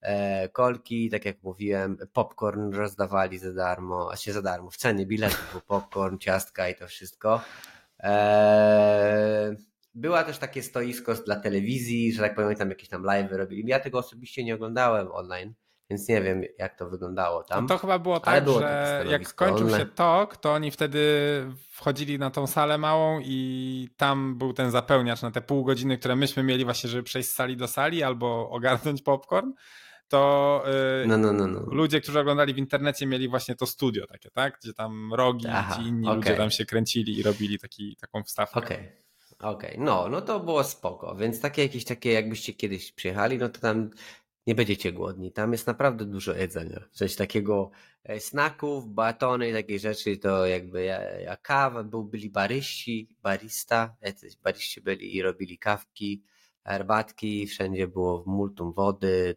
[0.00, 5.06] e, kolki, tak jak mówiłem, popcorn rozdawali za darmo, a się za darmo, w cenie
[5.06, 7.40] biletów był popcorn, ciastka i to wszystko.
[8.00, 9.56] E,
[9.94, 13.68] była też takie stoisko dla telewizji, że tak powiem, tam jakieś tam live robili.
[13.68, 15.54] Ja tego osobiście nie oglądałem online,
[15.92, 17.64] więc nie wiem, jak to wyglądało tam.
[17.64, 21.00] No to chyba było tak, było że jak skończył się tok, to oni wtedy
[21.70, 26.16] wchodzili na tą salę małą i tam był ten zapełniacz na te pół godziny, które
[26.16, 29.52] myśmy mieli właśnie, żeby przejść z sali do sali albo ogarnąć popcorn
[30.08, 30.64] to
[31.00, 34.30] yy, no, no, no, no, ludzie, którzy oglądali w internecie, mieli właśnie to studio takie,
[34.30, 34.58] tak?
[34.62, 35.46] Gdzie tam rogi
[35.80, 36.16] i inni okay.
[36.16, 38.58] ludzie tam się kręcili i robili taki, taką wstawkę.
[38.58, 38.76] Okej.
[38.76, 39.02] Okay.
[39.42, 39.84] Okej, okay.
[39.84, 43.90] no, no to było spoko, więc takie jakieś takie, jakbyście kiedyś przyjechali, no to tam
[44.46, 45.32] nie będziecie głodni.
[45.32, 46.80] Tam jest naprawdę dużo jedzenia.
[46.90, 47.70] Coś takiego
[48.04, 53.96] e, snaków, batony i takie rzeczy, to jakby ja, ja kawa, był, byli baryści, barista,
[54.00, 56.24] jacyś baryści byli i robili kawki,
[56.64, 59.36] herbatki, wszędzie było multum wody,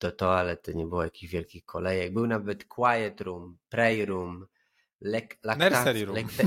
[0.00, 2.12] do toalety nie było jakichś wielkich kolejek.
[2.12, 4.46] Był nawet quiet room, pray room,
[5.00, 6.16] lek, laktac, room.
[6.16, 6.44] Lekte,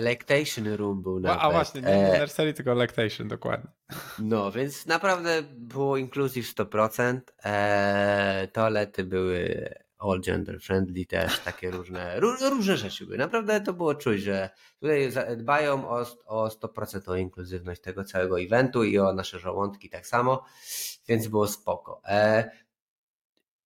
[0.00, 1.38] Lactation Room był nawet.
[1.42, 3.70] A właśnie, nie, nie nursery, tylko Lactation, dokładnie.
[4.18, 7.20] No, więc naprawdę było inclusive 100%.
[7.44, 13.18] E, toalety były all gender friendly też, takie różne, różne rzeczy były.
[13.18, 18.84] Naprawdę to było czuć, że tutaj dbają o, o 100% o inkluzywność tego całego eventu
[18.84, 20.44] i o nasze żołądki tak samo,
[21.08, 22.00] więc było spoko.
[22.08, 22.50] E,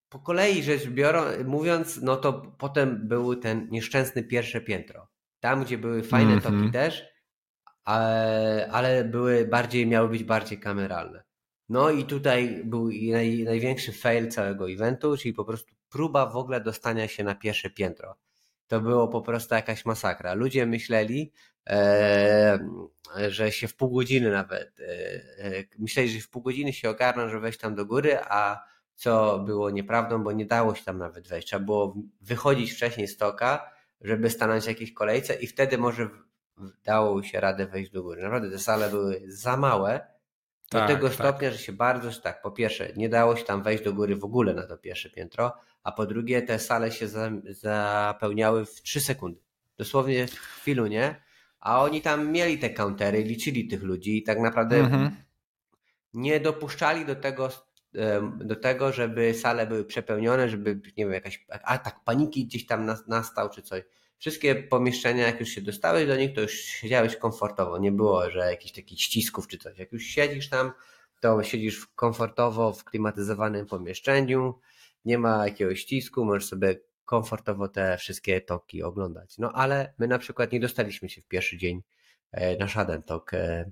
[0.09, 5.09] po kolei rzecz biorąc, mówiąc, no to potem był ten nieszczęsny pierwsze piętro.
[5.41, 6.43] Tam, gdzie były fajne mm -hmm.
[6.43, 7.05] toki też,
[7.85, 11.23] ale, ale były bardziej, miały być bardziej kameralne.
[11.69, 16.61] No i tutaj był naj, największy fail całego eventu, czyli po prostu próba w ogóle
[16.61, 18.17] dostania się na pierwsze piętro.
[18.67, 20.35] To było po prostu jakaś masakra.
[20.35, 21.33] Ludzie myśleli,
[21.69, 22.59] e,
[23.29, 24.85] że się w pół godziny nawet, e,
[25.45, 29.39] e, myśleli, że w pół godziny się ogarną, że wejść tam do góry, a co
[29.39, 31.49] było nieprawdą, bo nie dało się tam nawet wejść.
[31.49, 33.71] Trzeba było wychodzić wcześniej z toka,
[34.01, 36.09] żeby stanąć w jakiejś kolejce i wtedy może
[36.85, 38.23] dało się radę wejść do góry.
[38.23, 40.01] Naprawdę te sale były za małe
[40.71, 41.15] do tak, tego tak.
[41.15, 44.25] stopnia, że się bardzo, tak, po pierwsze, nie dało się tam wejść do góry w
[44.25, 49.01] ogóle na to pierwsze piętro, a po drugie, te sale się za, zapełniały w 3
[49.01, 49.41] sekundy.
[49.77, 51.23] Dosłownie w chwilu, nie?
[51.61, 55.17] A oni tam mieli te countery, liczyli tych ludzi i tak naprawdę mhm.
[56.15, 57.51] nie dopuszczali do tego
[58.35, 63.51] do tego, żeby sale były przepełnione, żeby, nie wiem, jakaś atak paniki gdzieś tam nastał
[63.51, 63.83] czy coś.
[64.19, 67.79] Wszystkie pomieszczenia, jak już się dostałeś do nich, to już siedziałeś komfortowo.
[67.79, 69.79] Nie było, że jakichś takich ścisków czy coś.
[69.79, 70.73] Jak już siedzisz tam,
[71.21, 74.61] to siedzisz komfortowo w klimatyzowanym pomieszczeniu,
[75.05, 79.39] nie ma jakiegoś ścisku, możesz sobie komfortowo te wszystkie toki oglądać.
[79.39, 81.83] No ale my na przykład nie dostaliśmy się w pierwszy dzień
[82.33, 83.71] e, na Shaden Tok e,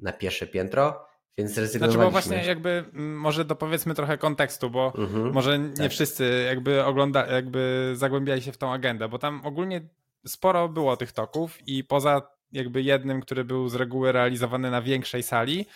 [0.00, 1.06] na pierwsze piętro,
[1.38, 2.02] więc zrezygnowaliśmy.
[2.02, 5.90] Znaczy, bo właśnie jakby może dopowiedzmy trochę kontekstu, bo mhm, może nie tak.
[5.90, 9.80] wszyscy jakby ogląda, jakby zagłębiali się w tą agendę, bo tam ogólnie
[10.26, 12.22] sporo było tych toków i poza
[12.52, 15.66] jakby jednym, który był z reguły realizowany na większej sali,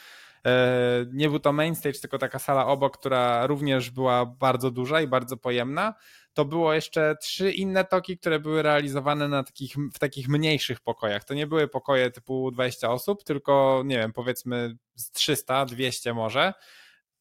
[0.46, 5.00] e, nie był to main stage, tylko taka sala obok, która również była bardzo duża
[5.00, 5.94] i bardzo pojemna
[6.34, 11.24] to było jeszcze trzy inne toki, które były realizowane na takich, w takich mniejszych pokojach.
[11.24, 16.54] To nie były pokoje typu 20 osób, tylko nie wiem, powiedzmy z 300, 200 może,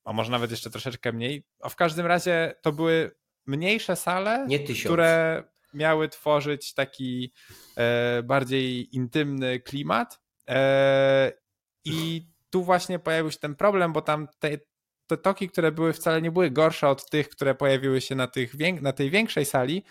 [0.04, 1.48] a może nawet jeszcze troszeczkę mniej.
[1.62, 4.48] A w każdym razie to były mniejsze sale,
[4.86, 5.44] które
[5.74, 7.34] miały tworzyć taki
[7.78, 10.22] e, bardziej intymny klimat.
[10.50, 11.32] E,
[11.86, 14.58] I tu właśnie pojawił się ten problem, bo tam te,
[15.10, 18.54] te toki, które były wcale nie były gorsze od tych, które pojawiły się na, tych,
[18.82, 19.84] na tej większej sali,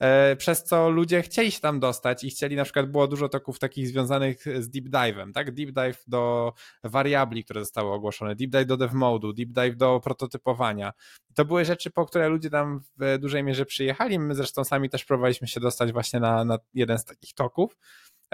[0.00, 3.58] e, przez co ludzie chcieli się tam dostać i chcieli, na przykład było dużo toków
[3.58, 5.54] takich związanych z deep dive'em, tak?
[5.54, 6.52] Deep dive do
[6.84, 10.92] wariabli, które zostały ogłoszone, deep dive do dev modu, deep dive do prototypowania.
[11.34, 14.18] To były rzeczy, po które ludzie tam w dużej mierze przyjechali.
[14.18, 17.76] My zresztą sami też próbowaliśmy się dostać właśnie na, na jeden z takich toków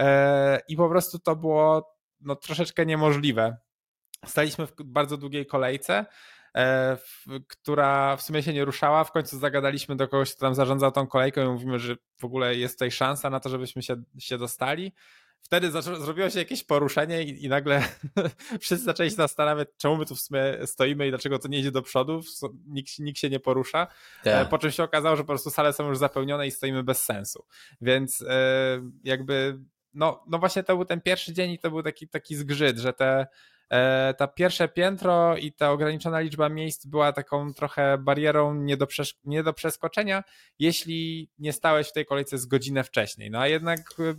[0.01, 3.57] e, i po prostu to było no, troszeczkę niemożliwe
[4.27, 6.07] Staliśmy w bardzo długiej kolejce,
[6.55, 6.97] e,
[7.49, 9.05] która w sumie się nie ruszała.
[9.05, 12.55] W końcu zagadaliśmy do kogoś, kto tam zarządzał tą kolejką i mówimy, że w ogóle
[12.55, 14.93] jest tutaj szansa na to, żebyśmy się, się dostali.
[15.47, 17.83] Wtedy zrobiło się jakieś poruszenie i, i nagle
[18.61, 21.71] wszyscy zaczęli się zastanawiać, czemu my tu w sumie stoimy i dlaczego to nie idzie
[21.71, 22.21] do przodu,
[22.67, 23.87] nikt, nikt się nie porusza.
[24.25, 24.49] Tak.
[24.49, 27.45] Po czym się okazało, że po prostu sale są już zapełnione i stoimy bez sensu.
[27.81, 29.59] Więc e, jakby,
[29.95, 32.93] no, no właśnie to był ten pierwszy dzień i to był taki, taki zgrzyt, że
[32.93, 33.27] te E,
[34.17, 38.87] ta pierwsze piętro i ta ograniczona liczba miejsc była taką trochę barierą nie do,
[39.25, 40.25] nie do przeskoczenia,
[40.59, 43.31] jeśli nie stałeś w tej kolejce z godzinę wcześniej.
[43.31, 44.15] No a jednak e,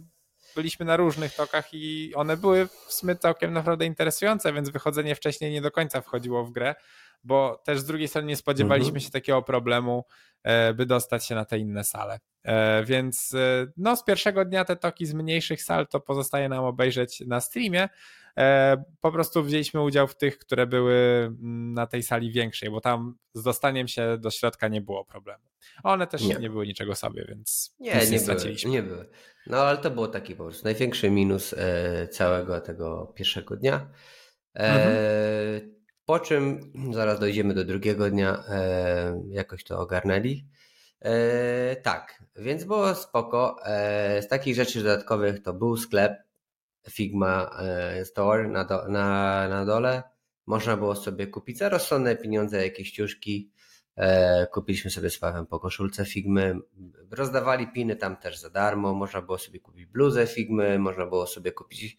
[0.56, 5.52] byliśmy na różnych tokach i one były w sumie całkiem naprawdę interesujące, więc wychodzenie wcześniej
[5.52, 6.76] nie do końca wchodziło w grę,
[7.24, 9.02] bo też z drugiej strony nie spodziewaliśmy mhm.
[9.02, 10.06] się takiego problemu,
[10.44, 12.20] e, by dostać się na te inne sale.
[12.86, 13.36] Więc
[13.78, 17.90] no, z pierwszego dnia te toki z mniejszych sal to pozostaje nam obejrzeć na streamie,
[18.27, 18.27] E,
[19.02, 23.18] po prostu wzięliśmy udział w tych, które były mm, na tej sali większej, bo tam
[23.34, 25.44] z dostaniem się do środka nie było problemu.
[25.84, 28.72] One też nie, nie były niczego sobie, więc nie, nie, nie straciliśmy.
[28.72, 29.10] Były, nie były.
[29.48, 33.90] No ale to było taki po prostu największy minus e, całego tego pierwszego dnia.
[34.56, 35.78] E, mhm.
[36.06, 40.46] Po czym zaraz dojdziemy do drugiego dnia, e, jakoś to ogarnęli.
[41.02, 43.56] E, tak, więc było spoko.
[43.66, 46.27] E, z takich rzeczy dodatkowych to był sklep
[46.90, 50.04] Figma e, Store na, do, na, na dole.
[50.46, 53.52] Można było sobie kupić za rozsądne pieniądze jakieś ciuszki.
[53.96, 56.56] E, kupiliśmy sobie z Pawem po koszulce Figmy.
[57.12, 58.94] Rozdawali piny tam też za darmo.
[58.94, 61.98] Można było sobie kupić bluzę Figmy, można było sobie kupić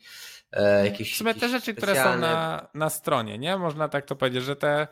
[0.52, 1.14] e, jakieś.
[1.14, 3.58] W sumie te rzeczy, które są na, na stronie, nie?
[3.58, 4.88] Można tak to powiedzieć, że te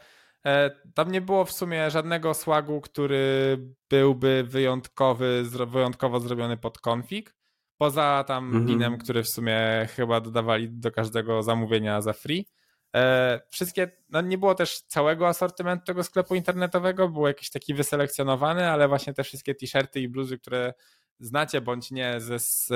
[0.95, 3.59] tam nie było w sumie żadnego słagu, który
[3.91, 7.36] byłby wyjątkowy, wyjątkowo zrobiony pod config.
[7.79, 8.67] Poza tam mhm.
[8.67, 12.47] pinem, który w sumie chyba dodawali do każdego zamówienia za free.
[12.97, 18.71] E, wszystkie, no nie było też całego asortymentu tego sklepu internetowego, był jakiś taki wyselekcjonowany,
[18.71, 20.75] ale właśnie te wszystkie t-shirty i bluzy, które
[21.21, 22.67] znacie bądź nie ze, z,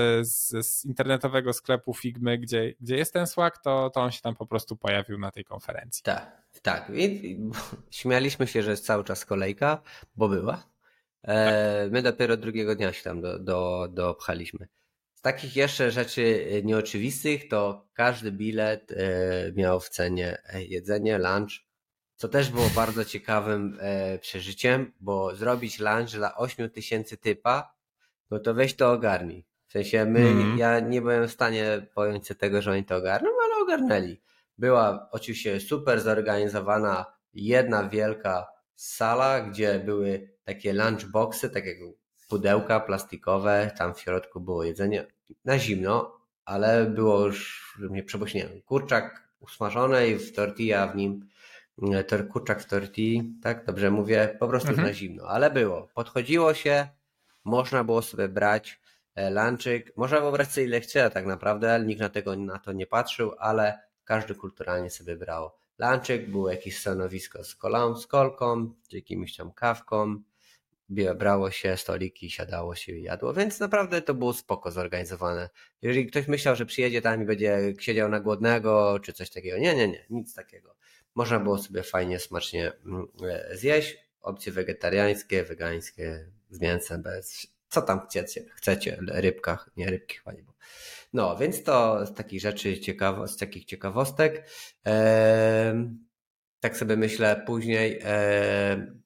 [0.67, 4.47] z internetowego sklepu Figmy, gdzie, gdzie jest ten Slack, to, to on się tam po
[4.47, 6.03] prostu pojawił na tej konferencji.
[6.03, 6.93] Tak, tak.
[6.95, 7.39] I,
[7.91, 9.83] śmialiśmy się, że jest cały czas kolejka,
[10.17, 10.63] bo była.
[11.23, 11.93] E, tak.
[11.93, 14.69] My dopiero drugiego dnia się tam do, do, dopchaliśmy.
[15.21, 21.51] Z takich jeszcze rzeczy nieoczywistych, to każdy bilet e, miał w cenie e, jedzenie, lunch,
[22.17, 27.81] co też było bardzo ciekawym e, przeżyciem, bo zrobić lunch dla 8 tysięcy typa
[28.31, 29.47] no to weź to ogarnij.
[29.67, 30.59] W sensie my, mm.
[30.59, 34.21] ja nie byłem w stanie pojąć się tego, że oni to ogarną, ale ogarnęli.
[34.59, 41.77] Była oczywiście super zorganizowana jedna wielka sala, gdzie były takie lunchboxy, takie
[42.31, 45.07] pudełka plastikowe, tam w środku było jedzenie
[45.45, 48.63] na zimno, ale było już mnie przebośniałem.
[48.63, 51.29] Kurczak usmażony i w tortilla w nim,
[52.33, 54.89] kurczak w tortilli, tak dobrze mówię, po prostu mhm.
[54.89, 55.89] na zimno, ale było.
[55.95, 56.89] Podchodziło się,
[57.45, 58.81] można było sobie brać
[59.15, 62.73] e, lunchik, można było brać sobie ile chciał tak naprawdę, nikt na, tego, na to
[62.73, 68.75] nie patrzył, ale każdy kulturalnie sobie brał lunchik, było jakieś stanowisko z kolą, z kolką,
[68.89, 70.23] czy jakimś tam kawką,
[71.17, 75.49] brało się stoliki, siadało się i jadło, więc naprawdę to było spoko zorganizowane.
[75.83, 79.75] Jeżeli ktoś myślał, że przyjedzie tam i będzie siedział na głodnego, czy coś takiego, nie,
[79.75, 80.77] nie, nie, nic takiego.
[81.15, 87.83] Można było sobie fajnie, smacznie mm, e, zjeść, opcje wegetariańskie, wegańskie, z mięsem, bez, co
[87.83, 90.57] tam chcecie, chcecie, rybkach, nie rybki chyba nie było.
[91.13, 94.49] No, więc to z takich rzeczy, ciekawo, z takich ciekawostek.
[94.87, 95.91] E,
[96.61, 98.01] tak sobie myślę później.
[98.05, 99.01] E,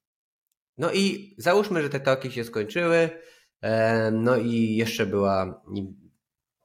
[0.78, 3.10] no i załóżmy, że te toki się skończyły.
[4.12, 5.62] No i jeszcze była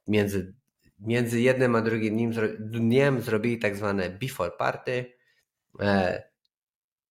[0.08, 0.54] między,
[1.00, 5.12] między jednym a drugim dniem, dniem zrobili tak zwane before party.
[5.80, 6.22] E,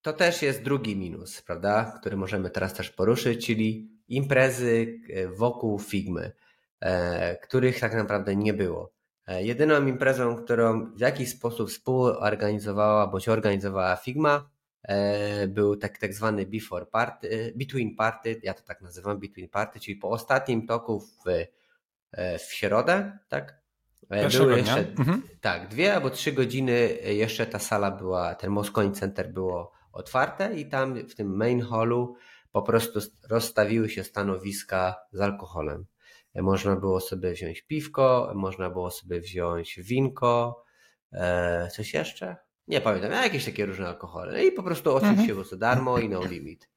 [0.01, 5.79] to też jest drugi minus, prawda, który możemy teraz też poruszyć, czyli imprezy e, wokół
[5.79, 6.31] Figmy,
[6.79, 8.93] e, których tak naprawdę nie było.
[9.39, 14.49] Jedyną imprezą, którą w jakiś sposób współorganizowała bądź organizowała Figma,
[15.47, 19.95] był tak, tak zwany before party, between party, ja to tak nazywam, between party, czyli
[19.95, 21.23] po ostatnim toku w,
[22.39, 23.59] w środę, tak?
[24.09, 25.21] Były jeszcze, mhm.
[25.41, 30.69] tak, dwie albo trzy godziny jeszcze ta sala była, ten Moscone Center było otwarte i
[30.69, 32.15] tam w tym main hallu
[32.51, 35.85] po prostu rozstawiły się stanowiska z alkoholem.
[36.35, 40.63] Można było sobie wziąć piwko, można było sobie wziąć winko,
[41.13, 42.35] e, coś jeszcze?
[42.69, 44.31] Nie pamiętam, jakieś takie różne alkohole.
[44.31, 45.35] No I po prostu oczywiście mhm.
[45.35, 46.69] było to darmo i no limit.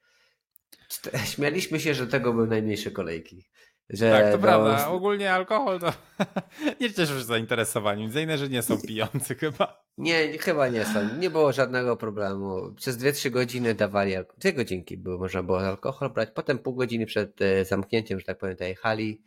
[1.34, 3.48] Śmialiśmy się, że tego były najmniejsze kolejki.
[3.90, 4.38] Że tak, to do...
[4.38, 4.88] prawda.
[4.88, 5.92] Ogólnie alkohol to
[6.80, 8.10] nie cieszysz się zainteresowaniem.
[8.10, 9.84] Widzę, że nie są pijący chyba.
[9.98, 11.18] Nie, chyba nie są.
[11.18, 12.74] Nie było żadnego problemu.
[12.76, 16.28] Przez 2-3 godziny dawali, dwie godzinki było, można było alkohol brać.
[16.34, 19.22] Potem pół godziny przed e, zamknięciem, że tak powiem, tej hali,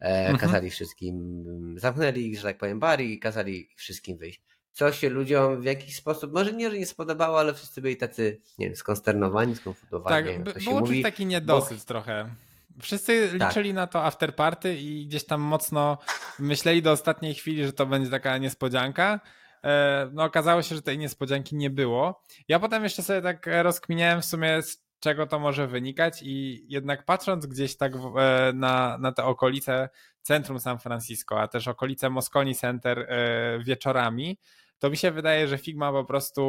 [0.00, 0.38] e, mhm.
[0.38, 1.44] kazali wszystkim,
[1.76, 4.51] zamknęli, że tak powiem, bari i kazali wszystkim wyjść.
[4.72, 8.40] Co się ludziom w jakiś sposób, może nie, że nie spodobało, ale wszyscy byli tacy,
[8.58, 10.44] nie wiem, skonsternowani, skonfundowani.
[10.44, 11.84] Tak, było mówi, taki niedosyt bo...
[11.84, 12.34] trochę.
[12.82, 13.48] Wszyscy tak.
[13.48, 15.98] liczyli na to afterparty i gdzieś tam mocno
[16.38, 19.20] myśleli do ostatniej chwili, że to będzie taka niespodzianka.
[19.64, 22.22] E, no okazało się, że tej niespodzianki nie było.
[22.48, 27.04] Ja potem jeszcze sobie tak rozkminiałem w sumie z czego to może wynikać i jednak
[27.04, 29.88] patrząc gdzieś tak e, na, na te okolice
[30.22, 34.38] centrum San Francisco, a też okolice Moscone Center e, wieczorami,
[34.82, 36.42] to mi się wydaje, że Figma po prostu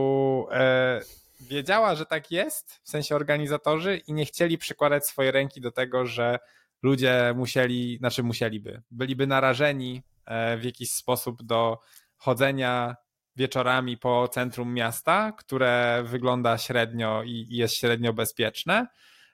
[1.42, 6.06] wiedziała, że tak jest, w sensie organizatorzy, i nie chcieli przykładać swojej ręki do tego,
[6.06, 6.40] że
[6.84, 11.80] ludzie musieli, znaczy musieliby, byliby narażeni e, w jakiś sposób do
[12.18, 12.96] chodzenia
[13.36, 18.88] wieczorami po centrum miasta, które wygląda średnio i jest średnio bezpieczne.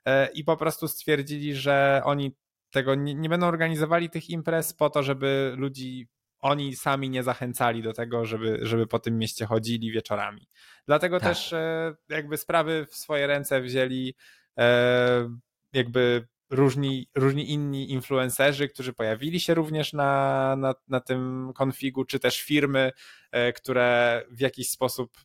[0.06, 2.36] E, I po prostu stwierdzili, że oni
[2.72, 6.08] tego nie, nie będą organizowali tych imprez po to, żeby ludzi
[6.42, 10.48] oni sami nie zachęcali do tego, żeby, żeby po tym mieście chodzili wieczorami.
[10.86, 11.30] Dlatego tak.
[11.30, 14.16] też e, jakby sprawy w swoje ręce wzięli
[14.58, 15.30] e,
[15.74, 22.20] jakby różni, różni inni influencerzy, którzy pojawili się również na, na, na tym konfigu, czy
[22.20, 22.92] też firmy,
[23.32, 25.18] e, które w jakiś sposób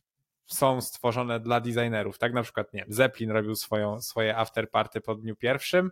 [0.47, 2.17] są stworzone dla designerów.
[2.17, 5.91] Tak na przykład, nie wiem, Zeppelin robił swoją, swoje afterparty po dniu pierwszym.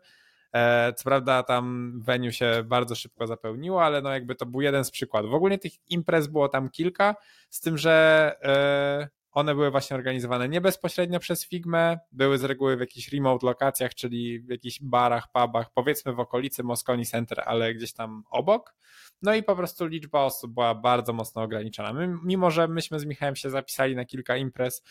[0.54, 4.86] E, co prawda tam venue się bardzo szybko zapełniło, ale no jakby to był jeden
[4.86, 5.34] z przykładów.
[5.34, 7.16] Ogólnie tych imprez było tam kilka,
[7.50, 12.78] z tym, że e, one były właśnie organizowane nie bezpośrednio przez Figmę, były z reguły
[12.78, 17.74] w jakichś remote lokacjach, czyli w jakichś barach, pubach, powiedzmy w okolicy Moscone Center, ale
[17.74, 18.76] gdzieś tam obok.
[19.24, 21.94] No i po prostu liczba osób była bardzo mocno ograniczona.
[21.94, 24.84] My, mimo, że myśmy z Michałem się zapisali na kilka imprez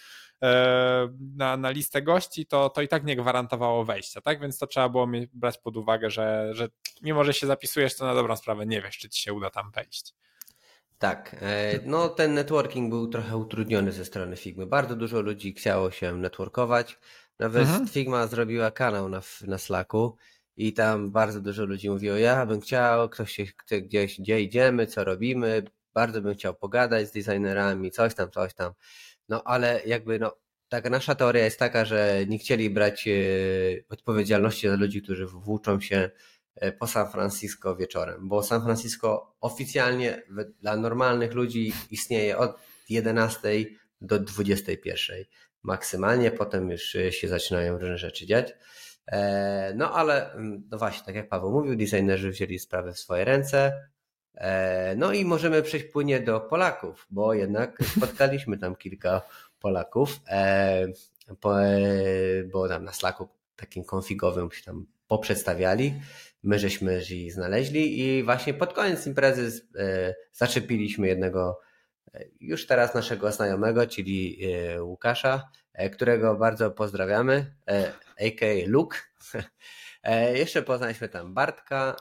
[0.42, 4.40] e, na, na listę gości, to, to i tak nie gwarantowało wejścia, tak?
[4.40, 6.68] Więc to trzeba było brać pod uwagę, że, że
[7.02, 9.70] mimo, że się zapisujesz, to na dobrą sprawę nie wiesz, czy ci się uda tam
[9.70, 10.14] wejść.
[10.98, 14.66] Tak, e, no ten networking był trochę utrudniony ze strony Figmy.
[14.66, 16.98] Bardzo dużo ludzi chciało się networkować.
[17.38, 17.88] Nawet mhm.
[17.88, 20.16] Figma zrobiła kanał na, na Slacku
[20.56, 25.04] i tam bardzo dużo ludzi mówiło, ja bym chciał, ktoś się gdzieś, gdzie idziemy, co
[25.04, 25.62] robimy,
[25.94, 28.72] bardzo bym chciał pogadać z designerami, coś tam, coś tam.
[29.28, 30.36] No ale jakby no,
[30.68, 33.12] taka nasza teoria jest taka, że nie chcieli brać e,
[33.90, 36.10] odpowiedzialności za ludzi, którzy włóczą się
[36.56, 40.22] E, po San Francisco wieczorem, bo San Francisco oficjalnie
[40.60, 42.56] dla normalnych ludzi istnieje od
[42.88, 43.64] 11
[44.00, 45.24] do 21
[45.62, 48.54] maksymalnie, potem już się zaczynają różne rzeczy dziać.
[49.06, 53.24] E, no ale, mm, no właśnie, tak jak Paweł mówił, designerzy wzięli sprawę w swoje
[53.24, 53.88] ręce.
[54.34, 59.22] E, no i możemy przejść płynie do Polaków, bo jednak spotkaliśmy tam kilka
[59.60, 60.20] Polaków,
[62.52, 65.94] bo tam na Slacku takim konfigowym się tam poprzedstawiali
[66.42, 71.60] my żeśmy ich znaleźli i właśnie pod koniec imprezy e, zaczepiliśmy jednego
[72.14, 75.48] e, już teraz naszego znajomego, czyli e, Łukasza,
[75.92, 77.54] którego bardzo pozdrawiamy,
[78.20, 78.68] a.k.a.
[78.68, 78.98] Luke.
[80.34, 81.96] Jeszcze poznaliśmy tam Bartka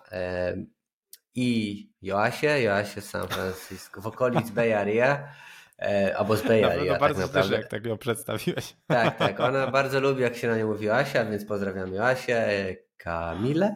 [1.36, 5.34] i Joasię, Joasię z San Francisco, w okolic Bay Area.
[6.17, 6.86] Albo z Bay Area.
[6.86, 8.76] No, no bardzo tak też, jak tak ją przedstawiłeś.
[8.88, 9.39] Tak, tak.
[9.49, 12.76] Ona bardzo lubi, jak się na nią mówi Joasia, więc pozdrawiam Joasię.
[12.97, 13.76] Kamilę?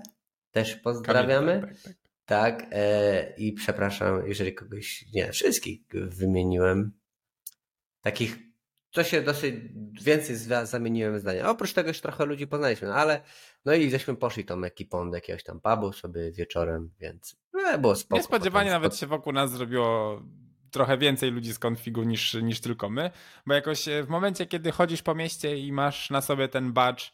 [0.55, 1.61] też pozdrawiamy.
[1.61, 2.61] tak, tak, tak.
[2.61, 6.91] tak e, i przepraszam, jeżeli kogoś, nie, wszystkich wymieniłem.
[8.01, 8.37] Takich,
[8.95, 9.55] to się dosyć
[10.03, 11.49] więcej zamieniłem zdania.
[11.49, 13.21] Oprócz tego jeszcze trochę ludzi poznaliśmy, no ale
[13.65, 17.95] no i żeśmy poszli tą ekipą do jakiegoś tam pubu sobie wieczorem, więc no, było
[17.95, 18.17] spoko.
[18.17, 20.21] Niespodziewanie potem, nawet się wokół nas zrobiło
[20.71, 23.11] trochę więcej ludzi z konfigu niż, niż tylko my,
[23.45, 27.11] bo jakoś e, w momencie, kiedy chodzisz po mieście i masz na sobie ten badge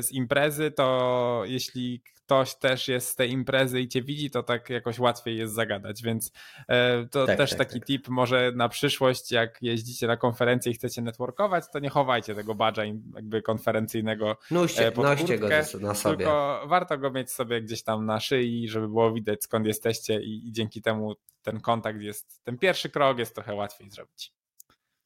[0.00, 4.70] z imprezy, to jeśli ktoś też jest z tej imprezy i cię widzi, to tak
[4.70, 6.32] jakoś łatwiej jest zagadać, więc
[6.68, 7.86] e, to tak, też tak, taki tak.
[7.86, 12.54] tip może na przyszłość, jak jeździcie na konferencję i chcecie networkować, to nie chowajcie tego
[12.54, 12.84] badża
[13.14, 15.48] jakby konferencyjnego noście, pod noście go
[15.80, 16.16] na sobie.
[16.16, 20.48] Tylko warto go mieć sobie gdzieś tam na szyi, żeby było widać skąd jesteście i,
[20.48, 24.35] i dzięki temu ten kontakt jest, ten pierwszy krok jest trochę łatwiej zrobić.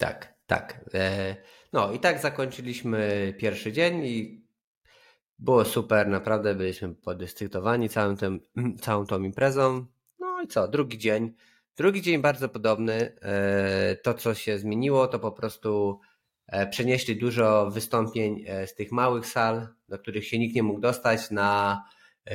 [0.00, 0.84] Tak, tak.
[0.94, 1.36] E,
[1.72, 4.46] no i tak zakończyliśmy pierwszy dzień i
[5.38, 8.40] było super, naprawdę byliśmy podekscytowani całym tym,
[8.84, 9.86] całą tą imprezą.
[10.18, 11.34] No i co, drugi dzień.
[11.76, 13.16] Drugi dzień bardzo podobny.
[13.22, 16.00] E, to, co się zmieniło, to po prostu
[16.46, 21.30] e, przenieśli dużo wystąpień z tych małych sal, do których się nikt nie mógł dostać,
[21.30, 21.82] na,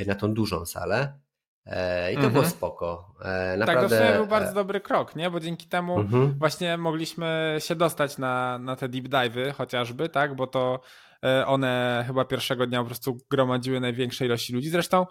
[0.07, 1.19] na tą dużą salę.
[2.11, 2.33] I to mhm.
[2.33, 3.15] było spoko.
[3.57, 3.99] Naprawdę...
[3.99, 5.29] Tak, to był bardzo dobry krok, nie?
[5.29, 6.35] Bo dzięki temu mhm.
[6.39, 10.35] właśnie mogliśmy się dostać na, na te deep dive'y chociażby, tak?
[10.35, 10.79] Bo to
[11.25, 14.69] E, one chyba pierwszego dnia po prostu gromadziły największe ilości ludzi.
[14.69, 15.05] Zresztą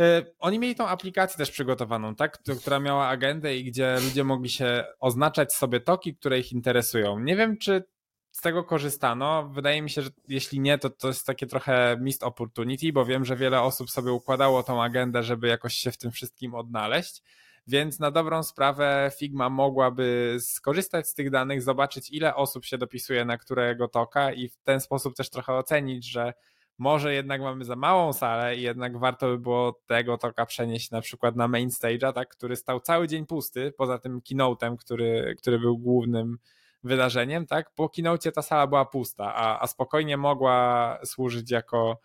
[0.00, 2.38] e, oni mieli tą aplikację też przygotowaną, tak?
[2.60, 7.18] która miała agendę i gdzie ludzie mogli się oznaczać sobie toki, które ich interesują.
[7.18, 7.84] Nie wiem, czy
[8.32, 9.48] z tego korzystano.
[9.48, 13.24] Wydaje mi się, że jeśli nie, to to jest takie trochę missed opportunity, bo wiem,
[13.24, 17.22] że wiele osób sobie układało tą agendę, żeby jakoś się w tym wszystkim odnaleźć.
[17.66, 23.24] Więc na dobrą sprawę Figma mogłaby skorzystać z tych danych, zobaczyć ile osób się dopisuje
[23.24, 26.32] na którego toka i w ten sposób też trochę ocenić, że
[26.78, 31.00] może jednak mamy za małą salę i jednak warto by było tego toka przenieść na
[31.00, 35.58] przykład na main stage'a, tak, który stał cały dzień pusty, poza tym keynote'em, który, który
[35.58, 36.38] był głównym
[36.84, 37.74] wydarzeniem, tak?
[37.74, 42.00] Po keynote ta sala była pusta, a, a spokojnie mogła służyć jako,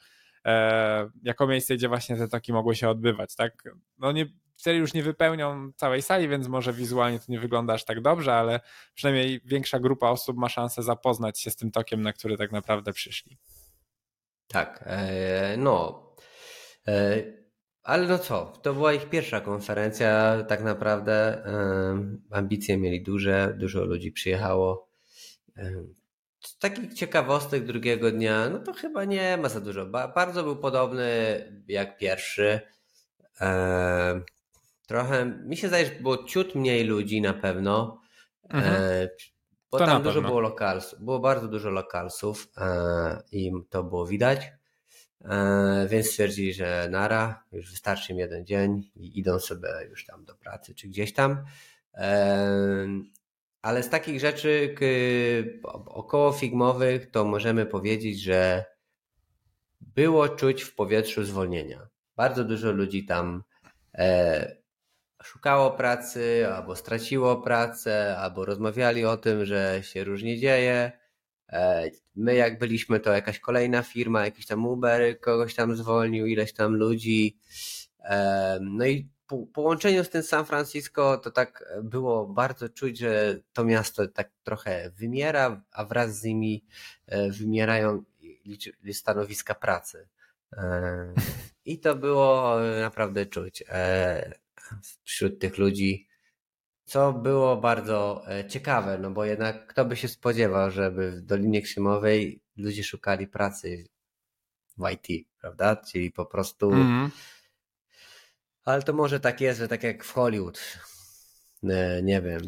[0.45, 3.63] e, jako miejsce, gdzie właśnie te toki mogły się odbywać, tak?
[3.97, 4.25] No nie,
[4.57, 8.34] wtedy już nie wypełnią całej sali, więc może wizualnie to nie wygląda aż tak dobrze,
[8.34, 8.59] ale
[8.93, 12.93] przynajmniej większa grupa osób ma szansę zapoznać się z tym tokiem, na który tak naprawdę
[12.93, 13.38] przyszli.
[14.47, 16.07] Tak, e, no.
[17.88, 21.43] E, ale no co, to była ich pierwsza konferencja, tak naprawdę.
[22.31, 24.88] Ambicje mieli duże, dużo ludzi przyjechało.
[26.39, 29.85] Z takich ciekawostek drugiego dnia, no to chyba nie ma za dużo.
[29.85, 31.07] Bardzo był podobny
[31.67, 32.59] jak pierwszy.
[34.88, 38.01] Trochę, mi się zdaje, że było ciut mniej ludzi na pewno.
[38.49, 39.07] Mhm.
[39.71, 42.47] Bo to tam dużo było lokalsów, było bardzo dużo lokalsów
[43.31, 44.51] i to było widać.
[45.28, 50.25] E, więc stwierdzili, że nara, już wystarczy im jeden dzień i idą sobie już tam
[50.25, 51.45] do pracy czy gdzieś tam.
[51.93, 52.88] E,
[53.61, 54.75] ale z takich rzeczy
[55.86, 58.65] około figmowych to możemy powiedzieć, że
[59.82, 61.88] było czuć w powietrzu zwolnienia.
[62.15, 63.43] Bardzo dużo ludzi tam
[63.93, 64.57] e,
[65.23, 70.91] szukało pracy, albo straciło pracę, albo rozmawiali o tym, że się różnie dzieje.
[71.49, 76.53] E, my jak byliśmy, to jakaś kolejna firma, jakiś tam Uber kogoś tam zwolnił, ileś
[76.53, 77.39] tam ludzi.
[78.03, 83.39] E, no i po połączeniu z tym San Francisco to tak było bardzo czuć, że
[83.53, 86.65] to miasto tak trochę wymiera, a wraz z nimi
[87.05, 88.03] e, wymierają
[88.93, 90.07] stanowiska pracy.
[91.65, 93.63] I to było naprawdę czuć
[95.03, 96.06] wśród tych ludzi
[96.88, 101.61] co było bardzo e, ciekawe, no bo jednak kto by się spodziewał, żeby w Dolinie
[101.61, 103.88] Krzemowej ludzie szukali pracy
[104.77, 105.75] w IT, prawda?
[105.75, 106.71] Czyli po prostu.
[106.71, 107.11] Mm.
[108.65, 110.59] Ale to może tak jest, że tak jak w Hollywood.
[111.63, 112.41] E, nie wiem.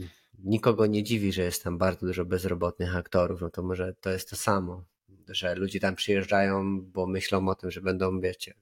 [0.43, 3.41] Nikogo nie dziwi, że jest tam bardzo dużo bezrobotnych aktorów.
[3.41, 4.83] No to może to jest to samo,
[5.27, 8.53] że ludzie tam przyjeżdżają, bo myślą o tym, że będą, wiecie,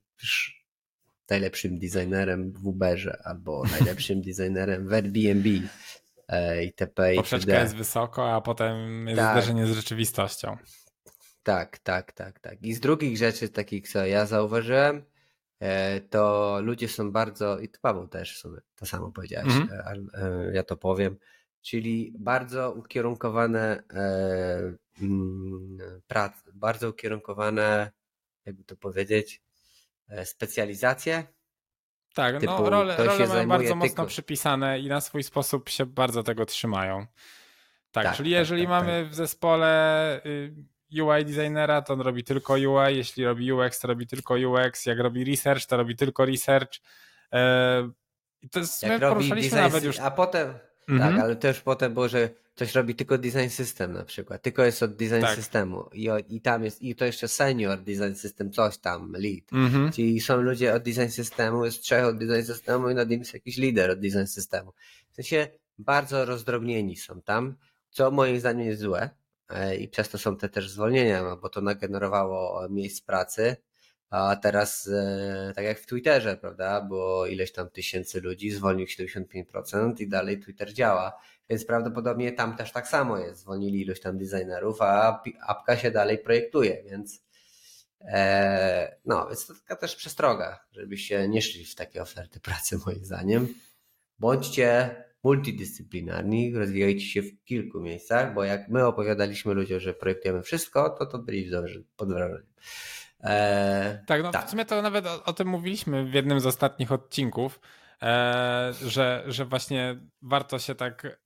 [1.30, 5.50] najlepszym designerem w Uberze albo najlepszym designerem w Airbnb
[6.28, 7.14] e, itp.
[7.16, 9.38] Poprzeczka jest wysoko, a potem jest tak.
[9.38, 10.58] zderzenie z rzeczywistością.
[11.44, 12.64] Tak, tak, tak, tak.
[12.64, 15.04] I z drugich rzeczy, takich co ja zauważyłem,
[15.60, 19.68] e, to ludzie są bardzo, i to Paweł też w sumie to samo powiedziałeś, mm
[20.54, 21.18] ja to powiem,
[21.62, 23.84] czyli bardzo ukierunkowane
[25.02, 27.92] mm, prace, bardzo ukierunkowane,
[28.46, 29.42] jakby to powiedzieć,
[30.26, 31.24] specjalizacje.
[32.14, 33.76] Tak, no, typu, no role, role mają bardzo tylko...
[33.76, 37.06] mocno przypisane i na swój sposób się bardzo tego trzymają.
[37.92, 39.12] Tak, tak czyli tak, jeżeli tak, mamy tak.
[39.12, 40.54] w zespole y,
[41.04, 45.00] UI designera, to on robi tylko UI, jeśli robi UX, to robi tylko UX, jak
[45.00, 46.72] robi research, to robi tylko research.
[47.34, 47.90] E,
[48.42, 50.00] I to jest, my poruszaliśmy design, nawet już...
[50.00, 51.12] A potem, mhm.
[51.12, 54.84] tak, ale też potem było, że ktoś robi tylko design system na przykład, tylko jest
[54.84, 55.36] od design tak.
[55.36, 59.54] systemu I, i tam jest, i to jeszcze senior design system, coś tam, lead.
[59.54, 59.92] Mhm.
[59.92, 63.34] Czyli są ludzie od design systemu, jest trzech od design systemu i nad nim jest
[63.34, 64.74] jakiś lider od design systemu.
[65.12, 67.56] W sensie bardzo rozdrobnieni są tam,
[67.90, 69.10] co moim zdaniem jest złe
[69.50, 73.56] e, i przez to są te też zwolnienia, no, bo to nagenerowało miejsc pracy,
[74.10, 80.02] a teraz, e, tak jak w Twitterze, prawda, było ileś tam tysięcy ludzi, zwolnił 75%
[80.02, 81.20] i dalej Twitter działa.
[81.50, 83.42] Więc prawdopodobnie tam też tak samo jest.
[83.42, 87.24] Zwolnili ilość tam designerów, a apka się dalej projektuje, więc
[88.02, 93.06] e, no, więc to taka też przestroga, żebyście nie szli w takie oferty pracy moim
[93.06, 93.48] zdaniem.
[94.20, 100.90] Bądźcie multidyscyplinarni, rozwijajcie się w kilku miejscach, bo jak my opowiadaliśmy ludziom, że projektujemy wszystko,
[100.90, 102.54] to to byli dobrze pod wrażeniem.
[103.20, 104.48] Eee, tak, no tak.
[104.48, 107.60] w sumie to nawet o, o, tym mówiliśmy w jednym z ostatnich odcinków,
[108.02, 111.20] e, że, że właśnie warto się tak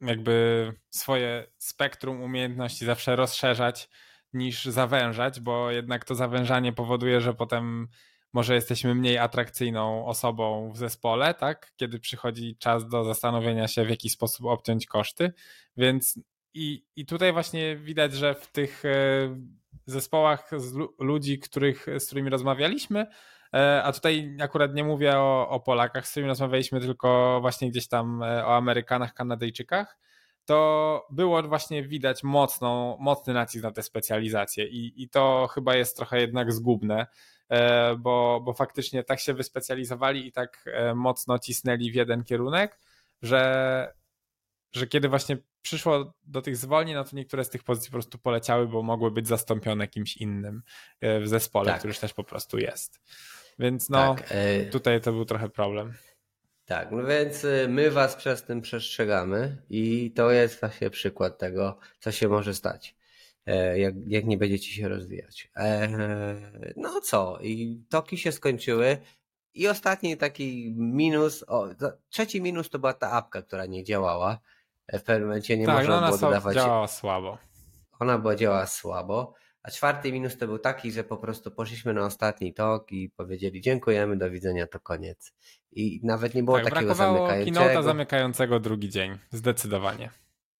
[0.00, 3.88] jakby swoje spektrum umiejętności zawsze rozszerzać
[4.32, 7.88] niż zawężać, bo jednak to zawężanie powoduje, że potem
[8.32, 11.72] może jesteśmy mniej atrakcyjną osobą w zespole, tak?
[11.76, 15.32] Kiedy przychodzi czas do zastanowienia się, w jaki sposób obciąć koszty.
[15.76, 16.18] Więc
[16.54, 18.82] i, i tutaj właśnie widać, że w tych
[19.86, 20.50] zespołach
[20.98, 23.06] ludzi, których, z którymi rozmawialiśmy,
[23.54, 27.88] e, a tutaj akurat nie mówię o, o Polakach, z którymi rozmawialiśmy, tylko właśnie gdzieś
[27.88, 29.98] tam e, o Amerykanach, Kanadyjczykach,
[30.44, 35.96] to było właśnie widać mocną, mocny nacisk na te specjalizacje i, i to chyba jest
[35.96, 37.06] trochę jednak zgubne,
[37.48, 40.64] e, bo, bo faktycznie tak się wyspecjalizowali i tak
[40.94, 42.78] mocno cisnęli w jeden kierunek,
[43.22, 43.94] że,
[44.72, 48.18] że kiedy właśnie przyszło do tych zwolnień, no to niektóre z tych pozycji po prostu
[48.18, 50.62] poleciały, bo mogły być zastąpione kimś innym
[51.00, 51.78] e, w zespole, tak.
[51.78, 53.00] który już też po prostu jest.
[53.58, 54.26] Więc no, tak.
[54.30, 55.92] E, tutaj to był trochę problem.
[56.64, 61.78] Tak, no więc e, my was przez tym przestrzegamy i to jest właśnie przykład tego,
[62.00, 62.96] co się może stać,
[63.76, 65.50] jak, jak nie będziecie się rozwijać.
[66.76, 68.98] No co, i toki się skończyły
[69.54, 71.68] i ostatni taki minus, o,
[72.08, 74.38] trzeci minus to była ta apka, która nie działała
[74.92, 76.54] w pewnym momencie nie tak, można no było dodawać.
[76.54, 77.38] działała słabo.
[78.00, 79.34] Ona była działała słabo.
[79.62, 83.60] A czwarty minus to był taki, że po prostu poszliśmy na ostatni tok i powiedzieli
[83.60, 85.32] dziękujemy, do widzenia, to koniec.
[85.72, 87.60] I nawet nie było tak, takiego zamykającego.
[87.60, 90.10] Brakowało zamykającego drugi dzień, zdecydowanie.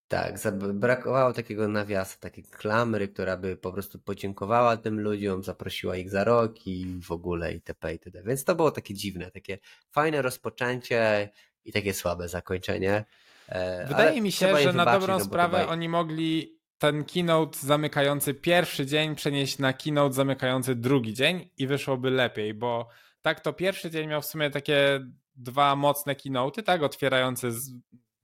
[0.08, 0.34] Tak,
[0.74, 6.24] brakowało takiego nawiasu, takiej klamry, która by po prostu podziękowała tym ludziom, zaprosiła ich za
[6.24, 7.92] rok i w ogóle itp.
[7.92, 8.22] itd.
[8.22, 9.58] Więc to było takie dziwne, takie
[9.90, 11.30] fajne rozpoczęcie
[11.64, 13.04] i takie słabe zakończenie.
[13.52, 18.86] E, Wydaje mi się, że na dobrą no sprawę oni mogli ten keynote zamykający pierwszy
[18.86, 22.88] dzień przenieść na keynote zamykający drugi dzień i wyszłoby lepiej, bo
[23.22, 25.00] tak to pierwszy dzień miał w sumie takie
[25.36, 27.70] dwa mocne keynote'y, tak, otwierające z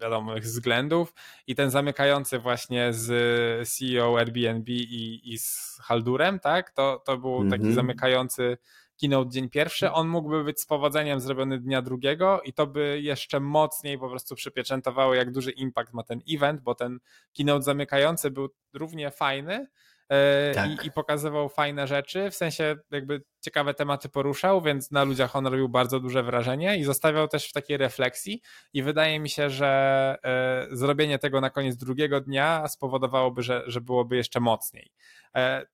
[0.01, 1.14] wiadomych względów
[1.47, 7.49] i ten zamykający właśnie z CEO Airbnb i, i z Haldurem, tak, to, to był
[7.51, 7.74] taki mm -hmm.
[7.74, 8.59] zamykający
[9.01, 13.41] keynote dzień pierwszy, on mógłby być z powodzeniem zrobiony dnia drugiego i to by jeszcze
[13.41, 16.99] mocniej po prostu przypieczętowało, jak duży impact ma ten event, bo ten
[17.37, 19.67] keynote zamykający był równie fajny,
[20.09, 20.85] e, tak.
[20.85, 25.47] i, i, pokazywał fajne rzeczy, w sensie jakby ciekawe tematy poruszał, więc na ludziach on
[25.47, 28.43] robił bardzo duże wrażenie i zostawiał też w takiej refleksji
[28.73, 33.81] i wydaje mi się, że e, zrobienie tego na koniec drugiego dnia spowodowałoby, że, że
[33.81, 34.93] byłoby jeszcze mocniej.
[35.37, 35.67] E,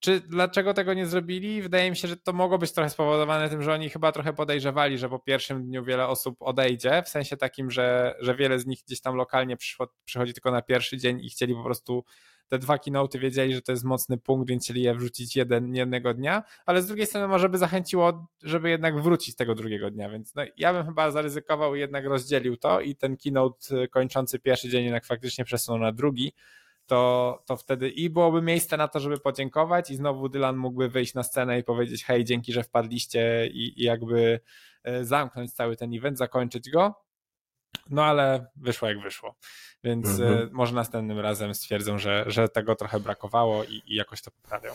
[0.00, 1.62] czy dlaczego tego nie zrobili?
[1.62, 4.98] Wydaje mi się, że to mogło być trochę spowodowane tym, że oni chyba trochę podejrzewali,
[4.98, 8.80] że po pierwszym dniu wiele osób odejdzie, w sensie takim, że, że wiele z nich
[8.86, 12.04] gdzieś tam lokalnie przyszło, przychodzi tylko na pierwszy dzień i chcieli po prostu
[12.48, 16.14] te dwa keynote wiedzieli, że to jest mocny punkt, więc chcieli je wrzucić jeden, jednego
[16.14, 20.34] dnia, ale z drugiej strony może by zachęciło, żeby jednak wrócić tego drugiego dnia, więc
[20.34, 24.84] no, ja bym chyba zaryzykował i jednak rozdzielił to i ten keynote kończący pierwszy dzień
[24.84, 26.32] jednak faktycznie przesunął na drugi,
[26.88, 31.14] to, to wtedy i byłoby miejsce na to, żeby podziękować i znowu Dylan mógłby wyjść
[31.14, 34.40] na scenę i powiedzieć hej, dzięki, że wpadliście i, i jakby
[34.84, 36.94] e, zamknąć cały ten event, zakończyć go.
[37.90, 39.36] No ale wyszło jak wyszło.
[39.84, 40.50] Więc e, mhm.
[40.52, 44.70] może następnym razem stwierdzą, że, że tego trochę brakowało i, i jakoś to poprawią.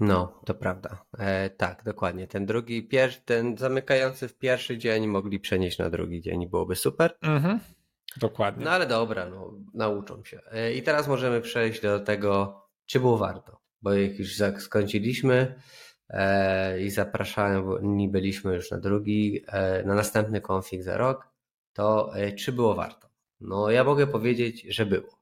[0.00, 1.04] No, to prawda.
[1.18, 2.26] E, tak, dokładnie.
[2.26, 6.76] Ten drugi, pier, ten zamykający w pierwszy dzień mogli przenieść na drugi dzień i byłoby
[6.76, 7.18] super.
[7.22, 7.60] Mhm.
[8.18, 8.64] Dokładnie.
[8.64, 10.40] No ale dobra, no, nauczą się.
[10.52, 13.60] E, I teraz możemy przejść do tego, czy było warto.
[13.82, 15.54] Bo jak już skończyliśmy
[16.08, 21.28] e, i zapraszani byliśmy już na drugi, e, na następny konfig za rok,
[21.72, 23.08] to e, czy było warto?
[23.40, 25.18] No ja mogę powiedzieć, że było.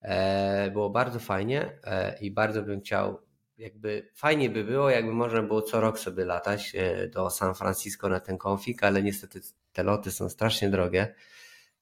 [0.00, 3.18] E, było bardzo fajnie e, i bardzo bym chciał,
[3.58, 6.72] jakby fajnie by było, jakby można było co rok sobie latać
[7.14, 9.40] do San Francisco na ten konfig, ale niestety
[9.72, 11.14] te loty są strasznie drogie.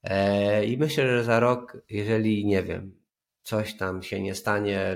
[0.05, 3.01] E, I myślę, że za rok, jeżeli nie wiem,
[3.41, 4.95] coś tam się nie stanie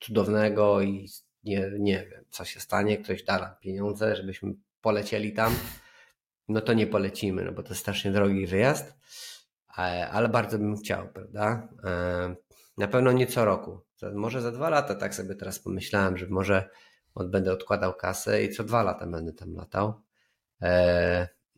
[0.00, 1.08] cudownego i
[1.44, 5.54] nie, nie wiem, co się stanie, ktoś da nam pieniądze, żebyśmy polecieli tam,
[6.48, 8.94] no to nie polecimy, no bo to strasznie drogi wyjazd,
[9.78, 11.68] e, ale bardzo bym chciał, prawda?
[11.84, 12.34] E,
[12.76, 13.80] na pewno nie co roku.
[14.14, 16.68] Może za dwa lata, tak sobie teraz pomyślałem, że może
[17.16, 20.02] będę odkładał kasę i co dwa lata będę tam latał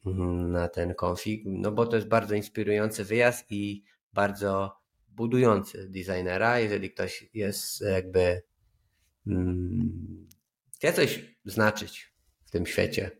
[0.04, 4.76] na ten konfig, no bo to jest bardzo inspirujący wyjazd i bardzo
[5.08, 8.42] budujący designera, jeżeli ktoś jest jakby
[9.26, 10.28] mm,
[10.74, 13.10] chce coś znaczyć w tym świecie,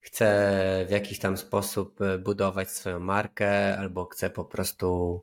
[0.00, 5.22] chce w jakiś tam sposób e, budować swoją markę, albo chce po prostu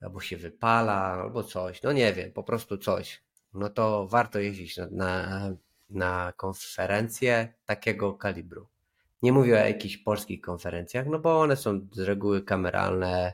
[0.00, 3.22] albo się wypala, albo coś, no nie wiem, po prostu coś,
[3.54, 5.56] no to warto jeździć na, na,
[5.90, 8.68] na konferencję takiego kalibru.
[9.22, 13.32] Nie mówię o jakichś polskich konferencjach, no bo one są z reguły kameralne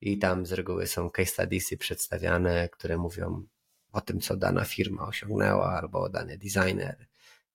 [0.00, 3.46] i tam z reguły są case studiesy przedstawiane, które mówią
[3.92, 7.06] o tym, co dana firma osiągnęła albo dany designer.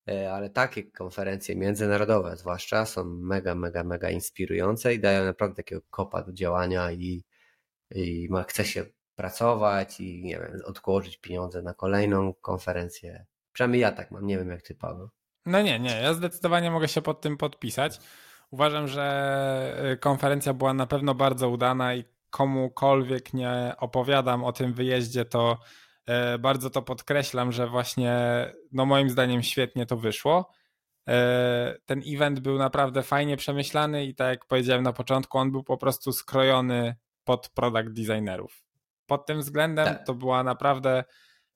[0.10, 5.82] E, ale takie konferencje międzynarodowe, zwłaszcza, są mega, mega, mega inspirujące i dają naprawdę takiego
[5.90, 7.24] kopa do działania i,
[7.92, 13.26] i ma, chce się pracować i nie wiem, odłożyć pieniądze na kolejną konferencję.
[13.54, 15.10] Przynajmniej ja tak mam, nie wiem jak ty, Paweł.
[15.48, 18.00] No nie, nie, ja zdecydowanie mogę się pod tym podpisać.
[18.52, 24.74] Uważam, że y, konferencja była na pewno bardzo udana i komukolwiek nie opowiadam o tym
[24.74, 25.58] wyjeździe, to
[26.36, 28.16] y, bardzo to podkreślam, że właśnie,
[28.72, 30.52] no moim zdaniem świetnie to wyszło.
[31.10, 31.14] Y,
[31.86, 35.78] ten event był naprawdę fajnie przemyślany i tak jak powiedziałem na początku, on był po
[35.78, 38.64] prostu skrojony pod product designerów.
[39.06, 40.06] Pod tym względem tak.
[40.06, 41.04] to była naprawdę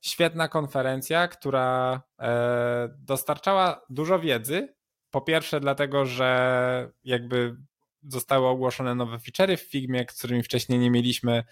[0.01, 4.75] świetna konferencja, która e, dostarczała dużo wiedzy.
[5.09, 7.55] Po pierwsze, dlatego, że jakby
[8.03, 11.43] zostały ogłoszone nowe feature'y w Figmie, z którymi wcześniej nie mieliśmy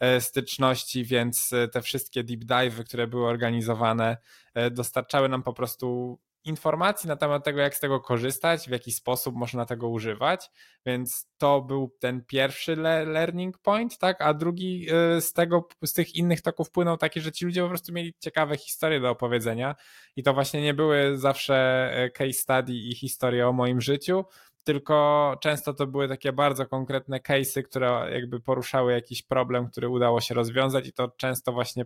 [0.00, 4.16] e, styczności, więc te wszystkie deep dive'y, które były organizowane,
[4.54, 8.92] e, dostarczały nam po prostu informacji na temat tego, jak z tego korzystać, w jaki
[8.92, 10.50] sposób można tego używać,
[10.86, 12.76] więc to był ten pierwszy
[13.06, 14.86] learning point, tak, a drugi
[15.16, 18.14] y, z tego, z tych innych toków płynął taki, że ci ludzie po prostu mieli
[18.18, 19.74] ciekawe historie do opowiedzenia
[20.16, 24.24] i to właśnie nie były zawsze y, case study i historie o moim życiu,
[24.64, 30.20] tylko często to były takie bardzo konkretne case'y, które jakby poruszały jakiś problem, który udało
[30.20, 31.84] się rozwiązać i to często właśnie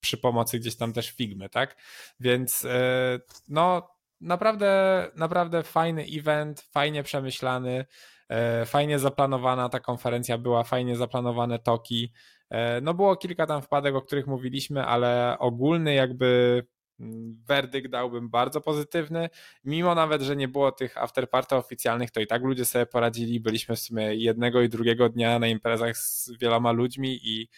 [0.00, 1.76] przy pomocy gdzieś tam też Figmy, tak?
[2.20, 3.88] Więc e, no
[4.20, 7.86] naprawdę, naprawdę fajny event, fajnie przemyślany,
[8.28, 12.12] e, fajnie zaplanowana ta konferencja była, fajnie zaplanowane toki.
[12.50, 16.62] E, no było kilka tam wpadek, o których mówiliśmy, ale ogólny jakby
[17.00, 19.28] mm, werdykt dałbym bardzo pozytywny.
[19.64, 23.40] Mimo nawet, że nie było tych afterparty oficjalnych, to i tak ludzie sobie poradzili.
[23.40, 27.48] Byliśmy w sumie jednego i drugiego dnia na imprezach z wieloma ludźmi i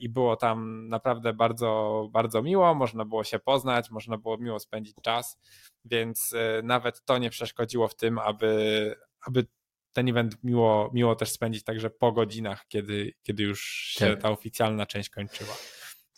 [0.00, 4.96] i było tam naprawdę bardzo, bardzo miło, można było się poznać, można było miło spędzić
[5.02, 5.38] czas,
[5.84, 8.94] więc e, nawet to nie przeszkodziło w tym, aby,
[9.26, 9.46] aby
[9.92, 14.22] ten event miło, miło też spędzić także po godzinach, kiedy, kiedy już się tak.
[14.22, 15.54] ta oficjalna część kończyła.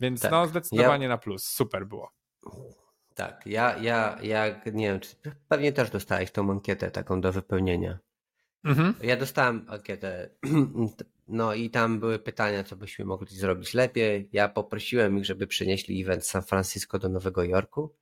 [0.00, 0.30] Więc tak.
[0.30, 1.08] no zdecydowanie ja...
[1.08, 2.10] na plus, super było.
[3.14, 5.16] Tak, ja, ja, ja nie wiem, czy
[5.48, 7.98] pewnie też dostałeś tą ankietę taką do wypełnienia.
[8.64, 8.94] Mhm.
[9.02, 10.30] Ja dostałem ankietę,
[11.30, 14.28] no i tam były pytania, co byśmy mogli zrobić lepiej.
[14.32, 17.94] Ja poprosiłem ich, żeby przynieśli event San Francisco do Nowego Jorku,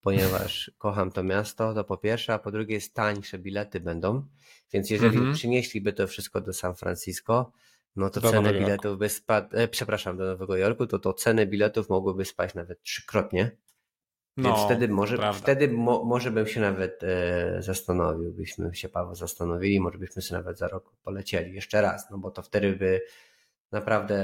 [0.00, 4.26] ponieważ kocham to miasto, to po pierwsze, a po drugie jest tańsze bilety będą,
[4.72, 5.34] więc jeżeli mhm.
[5.34, 7.52] przynieśliby to wszystko do San Francisco,
[7.96, 11.46] no to do ceny biletów by spadły, e, przepraszam, do Nowego Jorku, to to ceny
[11.46, 13.50] biletów mogłyby spaść nawet trzykrotnie.
[14.36, 19.14] Więc no, wtedy może, wtedy mo, może bym się nawet e, zastanowił, byśmy się Paweł
[19.14, 23.00] zastanowili, może byśmy sobie nawet za rok polecieli jeszcze raz, no bo to wtedy by
[23.72, 24.18] naprawdę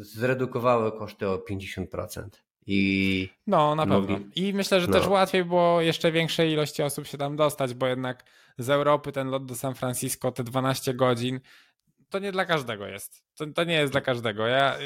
[0.00, 2.28] zredukowały koszty o 50%.
[2.66, 4.18] I no, na pewno.
[4.36, 4.92] I myślę, że no.
[4.92, 8.24] też łatwiej było jeszcze większej ilości osób się tam dostać, bo jednak
[8.58, 11.40] z Europy ten lot do San Francisco, te 12 godzin,
[12.08, 13.24] to nie dla każdego jest.
[13.34, 14.46] To, to nie jest dla każdego.
[14.46, 14.78] Ja,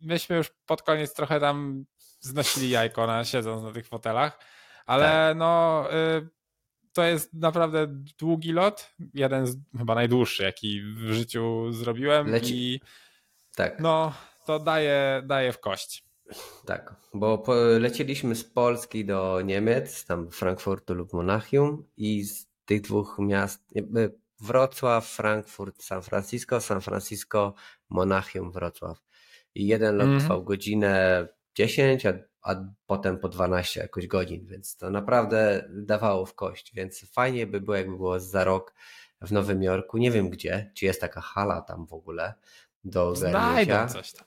[0.00, 1.84] myśmy już pod koniec trochę tam
[2.20, 4.38] znosili jajko na, siedząc na tych fotelach,
[4.86, 5.36] ale tak.
[5.36, 6.28] no y,
[6.92, 7.86] to jest naprawdę
[8.18, 12.74] długi lot, jeden z chyba najdłuższy, jaki w życiu zrobiłem Leci.
[12.74, 12.80] i
[13.56, 13.80] tak.
[13.80, 14.12] no
[14.46, 16.04] to daje, daje w kość.
[16.66, 17.44] Tak, bo
[17.78, 23.74] lecieliśmy z Polski do Niemiec, tam Frankfurtu lub Monachium i z tych dwóch miast
[24.40, 27.54] Wrocław, Frankfurt, San Francisco, San Francisco,
[27.88, 28.98] Monachium, Wrocław.
[29.54, 30.20] I jeden lot mm.
[30.20, 31.26] trwał godzinę
[31.60, 37.10] 10, a, a potem po 12 jakoś godzin, więc to naprawdę dawało w kość, więc
[37.12, 38.74] fajnie by było, jakby było za rok
[39.20, 42.34] w Nowym Jorku, nie wiem gdzie, czy jest taka hala tam w ogóle
[42.84, 43.86] do ogarnięcia.
[43.86, 44.26] coś tam.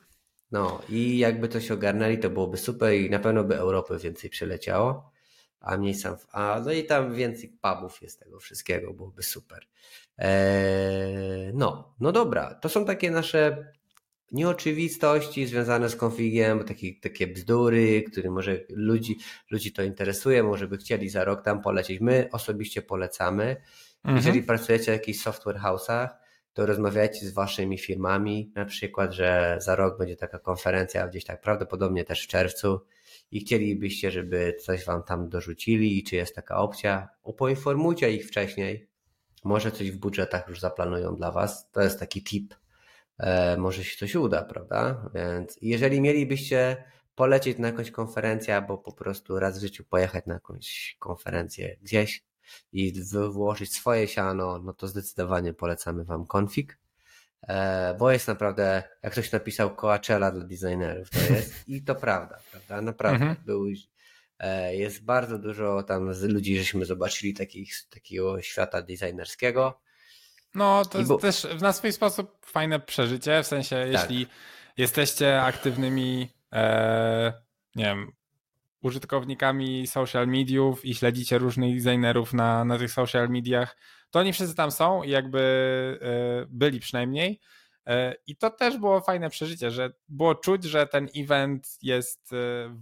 [0.52, 4.30] No i jakby to się ogarnęli, to byłoby super i na pewno by Europy więcej
[4.30, 5.12] przyleciało,
[5.60, 9.68] a mniej sam, a no i tam więcej pubów jest tego wszystkiego, byłoby super.
[10.18, 13.72] Eee, no, no dobra, to są takie nasze
[14.34, 19.18] nieoczywistości związane z konfigiem, takie, takie bzdury, które może ludzi,
[19.52, 22.02] ludzi to interesuje, może by chcieli za rok tam polecieć.
[22.02, 23.56] My osobiście polecamy.
[24.04, 24.16] Mhm.
[24.16, 26.08] Jeżeli pracujecie w jakichś software house'ach,
[26.54, 31.42] to rozmawiajcie z waszymi firmami, na przykład, że za rok będzie taka konferencja gdzieś tak
[31.42, 32.82] prawdopodobnie też w czerwcu
[33.32, 38.88] i chcielibyście, żeby coś wam tam dorzucili i czy jest taka opcja, poinformujcie ich wcześniej.
[39.44, 41.72] Może coś w budżetach już zaplanują dla was.
[41.72, 42.56] To jest taki tip
[43.20, 45.10] E, może się coś uda, prawda?
[45.14, 46.84] Więc jeżeli mielibyście
[47.16, 52.24] polecieć na jakąś konferencję, albo po prostu raz w życiu pojechać na jakąś konferencję gdzieś
[52.72, 52.94] i
[53.32, 56.80] włożyć swoje siano, no to zdecydowanie polecamy Wam Config,
[57.42, 62.40] e, bo jest naprawdę, jak ktoś napisał Coachella dla designerów, to jest i to prawda,
[62.52, 62.82] prawda?
[62.82, 63.26] Naprawdę.
[63.26, 63.46] Mhm.
[63.46, 63.66] Był,
[64.40, 69.80] e, jest bardzo dużo tam z ludzi, żeśmy zobaczyli takich, takiego świata designerskiego,
[70.56, 71.18] no, to jest bo...
[71.18, 74.02] też na swój sposób fajne przeżycie, w sensie tak.
[74.02, 74.28] jeśli
[74.78, 77.34] jesteście aktywnymi, e,
[77.76, 78.12] nie wiem,
[78.82, 83.78] użytkownikami social mediów i śledzicie różnych designerów na, na tych social mediach,
[84.12, 85.40] to oni wszyscy tam są i jakby
[86.02, 87.40] e, byli przynajmniej.
[87.88, 92.36] E, I to też było fajne przeżycie, że było czuć, że ten event jest e,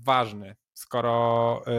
[0.04, 1.72] ważny, skoro e,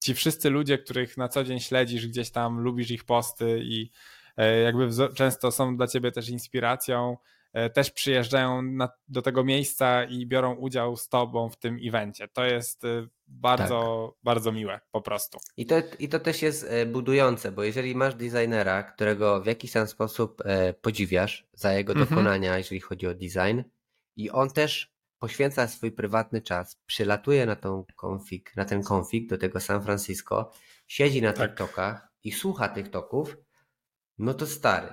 [0.00, 3.90] ci wszyscy ludzie, których na co dzień śledzisz, gdzieś tam lubisz ich posty i
[4.64, 7.16] jakby często są dla ciebie też inspiracją,
[7.52, 12.28] e, też przyjeżdżają na, do tego miejsca i biorą udział z tobą w tym evencie.
[12.28, 14.24] To jest e, bardzo, tak.
[14.24, 15.38] bardzo miłe po prostu.
[15.56, 19.86] I to, I to też jest budujące, bo jeżeli masz designera, którego w jakiś tam
[19.86, 20.42] sposób
[20.82, 22.08] podziwiasz za jego mhm.
[22.08, 23.62] dokonania, jeżeli chodzi o design,
[24.16, 29.38] i on też poświęca swój prywatny czas, przylatuje na tą konfig, na ten konfig do
[29.38, 30.52] tego San Francisco,
[30.86, 31.50] siedzi na tak.
[31.50, 33.36] TikTokach i słucha TikToków,
[34.20, 34.88] no to stary,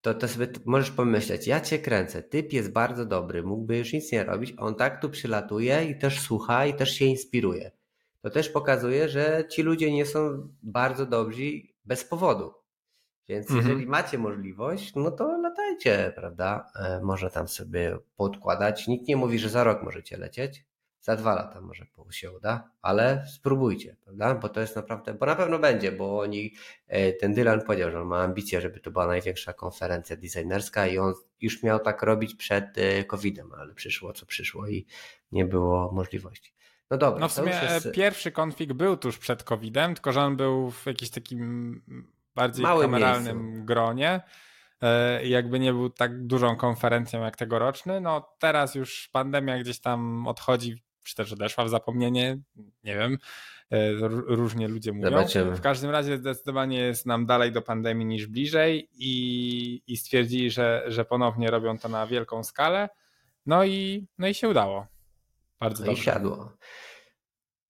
[0.00, 4.12] to, to sobie możesz pomyśleć, ja cię kręcę, typ jest bardzo dobry, mógłby już nic
[4.12, 7.70] nie robić, on tak tu przylatuje i też słucha i też się inspiruje.
[8.20, 12.54] To też pokazuje, że ci ludzie nie są bardzo dobrzy bez powodu.
[13.28, 13.68] Więc mhm.
[13.68, 16.72] jeżeli macie możliwość, no to latajcie, prawda?
[16.76, 18.86] E, może tam sobie podkładać.
[18.88, 20.64] Nikt nie mówi, że za rok możecie lecieć,
[21.04, 24.34] za dwa lata może się uda, ale spróbujcie, prawda?
[24.34, 26.54] Bo to jest naprawdę, bo na pewno będzie, bo oni,
[26.86, 30.98] e, ten Dylan powiedział, że on ma ambicje, żeby to była największa konferencja designerska i
[30.98, 34.86] on już miał tak robić przed e, COVID-em, ale przyszło co przyszło i
[35.32, 36.54] nie było możliwości.
[36.90, 37.20] No dobra.
[37.20, 37.92] No w sumie jest...
[37.92, 41.82] pierwszy konfig był tuż przed COVID-em, tylko że on był w jakimś takim
[42.34, 43.64] bardziej Małym kameralnym miejscu.
[43.64, 44.20] gronie.
[44.82, 48.00] E, jakby nie był tak dużą konferencją jak tegoroczny.
[48.00, 52.38] No teraz już pandemia gdzieś tam odchodzi, czy też odeszła w zapomnienie,
[52.84, 53.18] nie wiem.
[53.70, 53.92] E,
[54.26, 55.10] różnie ludzie mówią.
[55.10, 55.56] Zobaczymy.
[55.56, 60.84] W każdym razie zdecydowanie jest nam dalej do pandemii niż bliżej i, i stwierdzili, że,
[60.86, 62.88] że ponownie robią to na wielką skalę.
[63.46, 64.86] No i, no i się udało.
[65.60, 66.02] Bardzo no dobrze.
[66.02, 66.52] I siadło.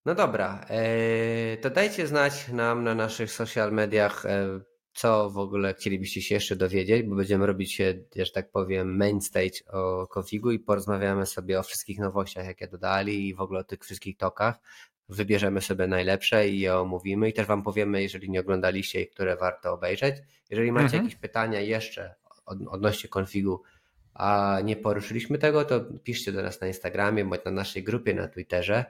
[0.05, 4.61] No dobra, e, to dajcie znać nam na naszych social mediach, e,
[4.95, 7.77] co w ogóle chcielibyście się jeszcze dowiedzieć, bo będziemy robić,
[8.17, 13.29] że tak powiem, main stage o konfigu i porozmawiamy sobie o wszystkich nowościach, jakie dodali
[13.29, 14.55] i w ogóle o tych wszystkich tokach.
[15.09, 19.37] Wybierzemy sobie najlepsze i je omówimy i też Wam powiemy, jeżeli nie oglądaliście i które
[19.37, 20.17] warto obejrzeć.
[20.51, 21.05] Jeżeli macie mhm.
[21.05, 22.15] jakieś pytania jeszcze
[22.47, 23.63] odnośnie konfigu,
[24.15, 28.29] a nie poruszyliśmy tego, to piszcie do nas na Instagramie bądź na naszej grupie na
[28.29, 28.85] Twitterze.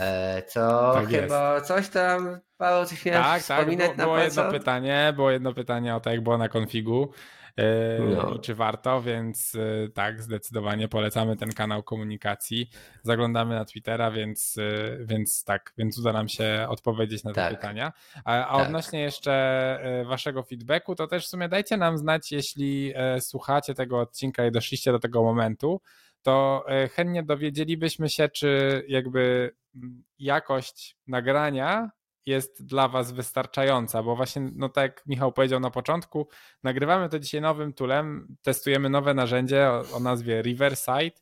[0.00, 1.66] E, co tak chyba jest.
[1.66, 5.54] coś tam, Paweł, coś miałeś tak, tak wspominać tak, było, było jedno pytanie, było jedno
[5.54, 7.10] pytanie o to, jak było na konfigu
[7.56, 8.34] e, no.
[8.34, 12.70] i czy warto, więc e, tak, zdecydowanie polecamy ten kanał komunikacji.
[13.02, 14.56] Zaglądamy na Twittera, więc,
[15.00, 17.50] więc tak, więc uda nam się odpowiedzieć na te tak.
[17.50, 17.92] pytania.
[18.24, 18.66] A, a tak.
[18.66, 24.46] odnośnie jeszcze waszego feedbacku, to też w sumie dajcie nam znać, jeśli słuchacie tego odcinka
[24.46, 25.80] i doszliście do tego momentu,
[26.28, 31.90] to e, chętnie dowiedzielibyśmy się, czy jakby mm, jakość nagrania
[32.26, 36.28] jest dla Was wystarczająca, bo właśnie, no tak jak Michał powiedział na początku,
[36.62, 41.16] nagrywamy to dzisiaj nowym toolem, testujemy nowe narzędzie o, o nazwie Riverside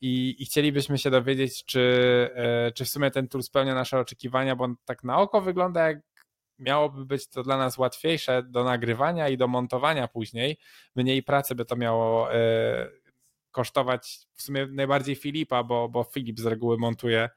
[0.00, 1.80] i, i, chcielibyśmy się dowiedzieć, czy,
[2.34, 5.98] e, czy w sumie ten tool spełnia nasze oczekiwania, bo tak na oko wygląda jak
[6.58, 10.58] miałoby być to dla nas łatwiejsze do nagrywania i do montowania później.
[10.96, 12.88] Mniej pracy by to miało e,
[13.58, 17.28] kosztować w sumie najbardziej Filipa, bo, bo Filip z reguły montuje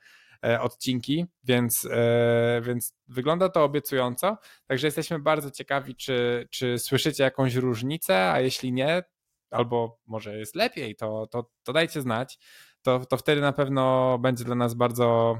[0.46, 4.38] e, odcinki, więc, e, więc wygląda to obiecująco.
[4.68, 9.04] Także jesteśmy bardzo ciekawi, czy, czy słyszycie jakąś różnicę, a jeśli nie,
[9.52, 12.40] albo może jest lepiej, to, to, to dajcie znać.
[12.82, 15.38] To, to wtedy na pewno będzie dla nas bardzo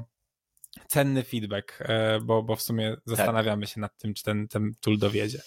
[0.88, 4.98] cenny feedback, e, bo, bo w sumie zastanawiamy się nad tym, czy ten, ten tool
[4.98, 5.42] dowiedzie.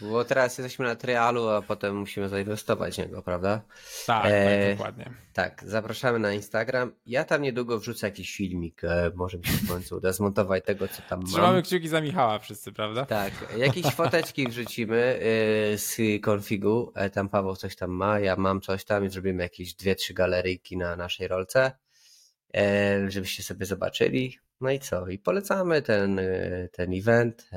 [0.00, 3.62] Bo teraz jesteśmy na trialu, a potem musimy zainwestować w niego, prawda?
[4.06, 5.10] Tak, e, tak, dokładnie.
[5.32, 6.92] Tak, zapraszamy na Instagram.
[7.06, 10.88] Ja tam niedługo wrzucę jakiś filmik, e, może mi się w końcu uda zmontować tego,
[10.88, 11.62] co tam Trzymamy mam.
[11.62, 13.06] Kciuki za Michała wszyscy, prawda?
[13.06, 15.20] Tak, jakieś foteczki wrzucimy
[15.74, 19.42] e, z konfigu, e, tam Paweł coś tam ma, ja mam coś tam i zrobimy
[19.42, 21.72] jakieś dwie, trzy galeryjki na naszej rolce,
[22.56, 24.38] e, żebyście sobie zobaczyli.
[24.60, 25.06] No i co?
[25.06, 27.50] I polecamy ten, e, ten event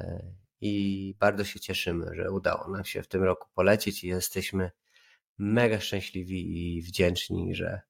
[0.63, 4.71] i bardzo się cieszymy, że udało nam się w tym roku polecieć i jesteśmy
[5.37, 7.81] mega szczęśliwi i wdzięczni, że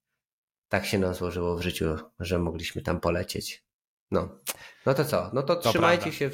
[0.68, 3.64] tak się nam złożyło w życiu, że mogliśmy tam polecieć.
[4.10, 4.40] No,
[4.86, 5.30] no to co?
[5.34, 6.30] No to, to trzymajcie się,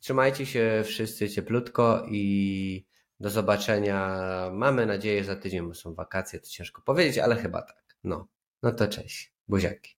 [0.00, 2.86] trzymajcie się wszyscy cieplutko i
[3.20, 4.18] do zobaczenia.
[4.52, 7.96] Mamy nadzieję za tydzień, bo są wakacje, to ciężko powiedzieć, ale chyba tak.
[8.04, 8.28] No,
[8.62, 9.32] no to cześć.
[9.48, 9.96] Buziaki.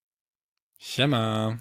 [0.78, 1.56] Siema.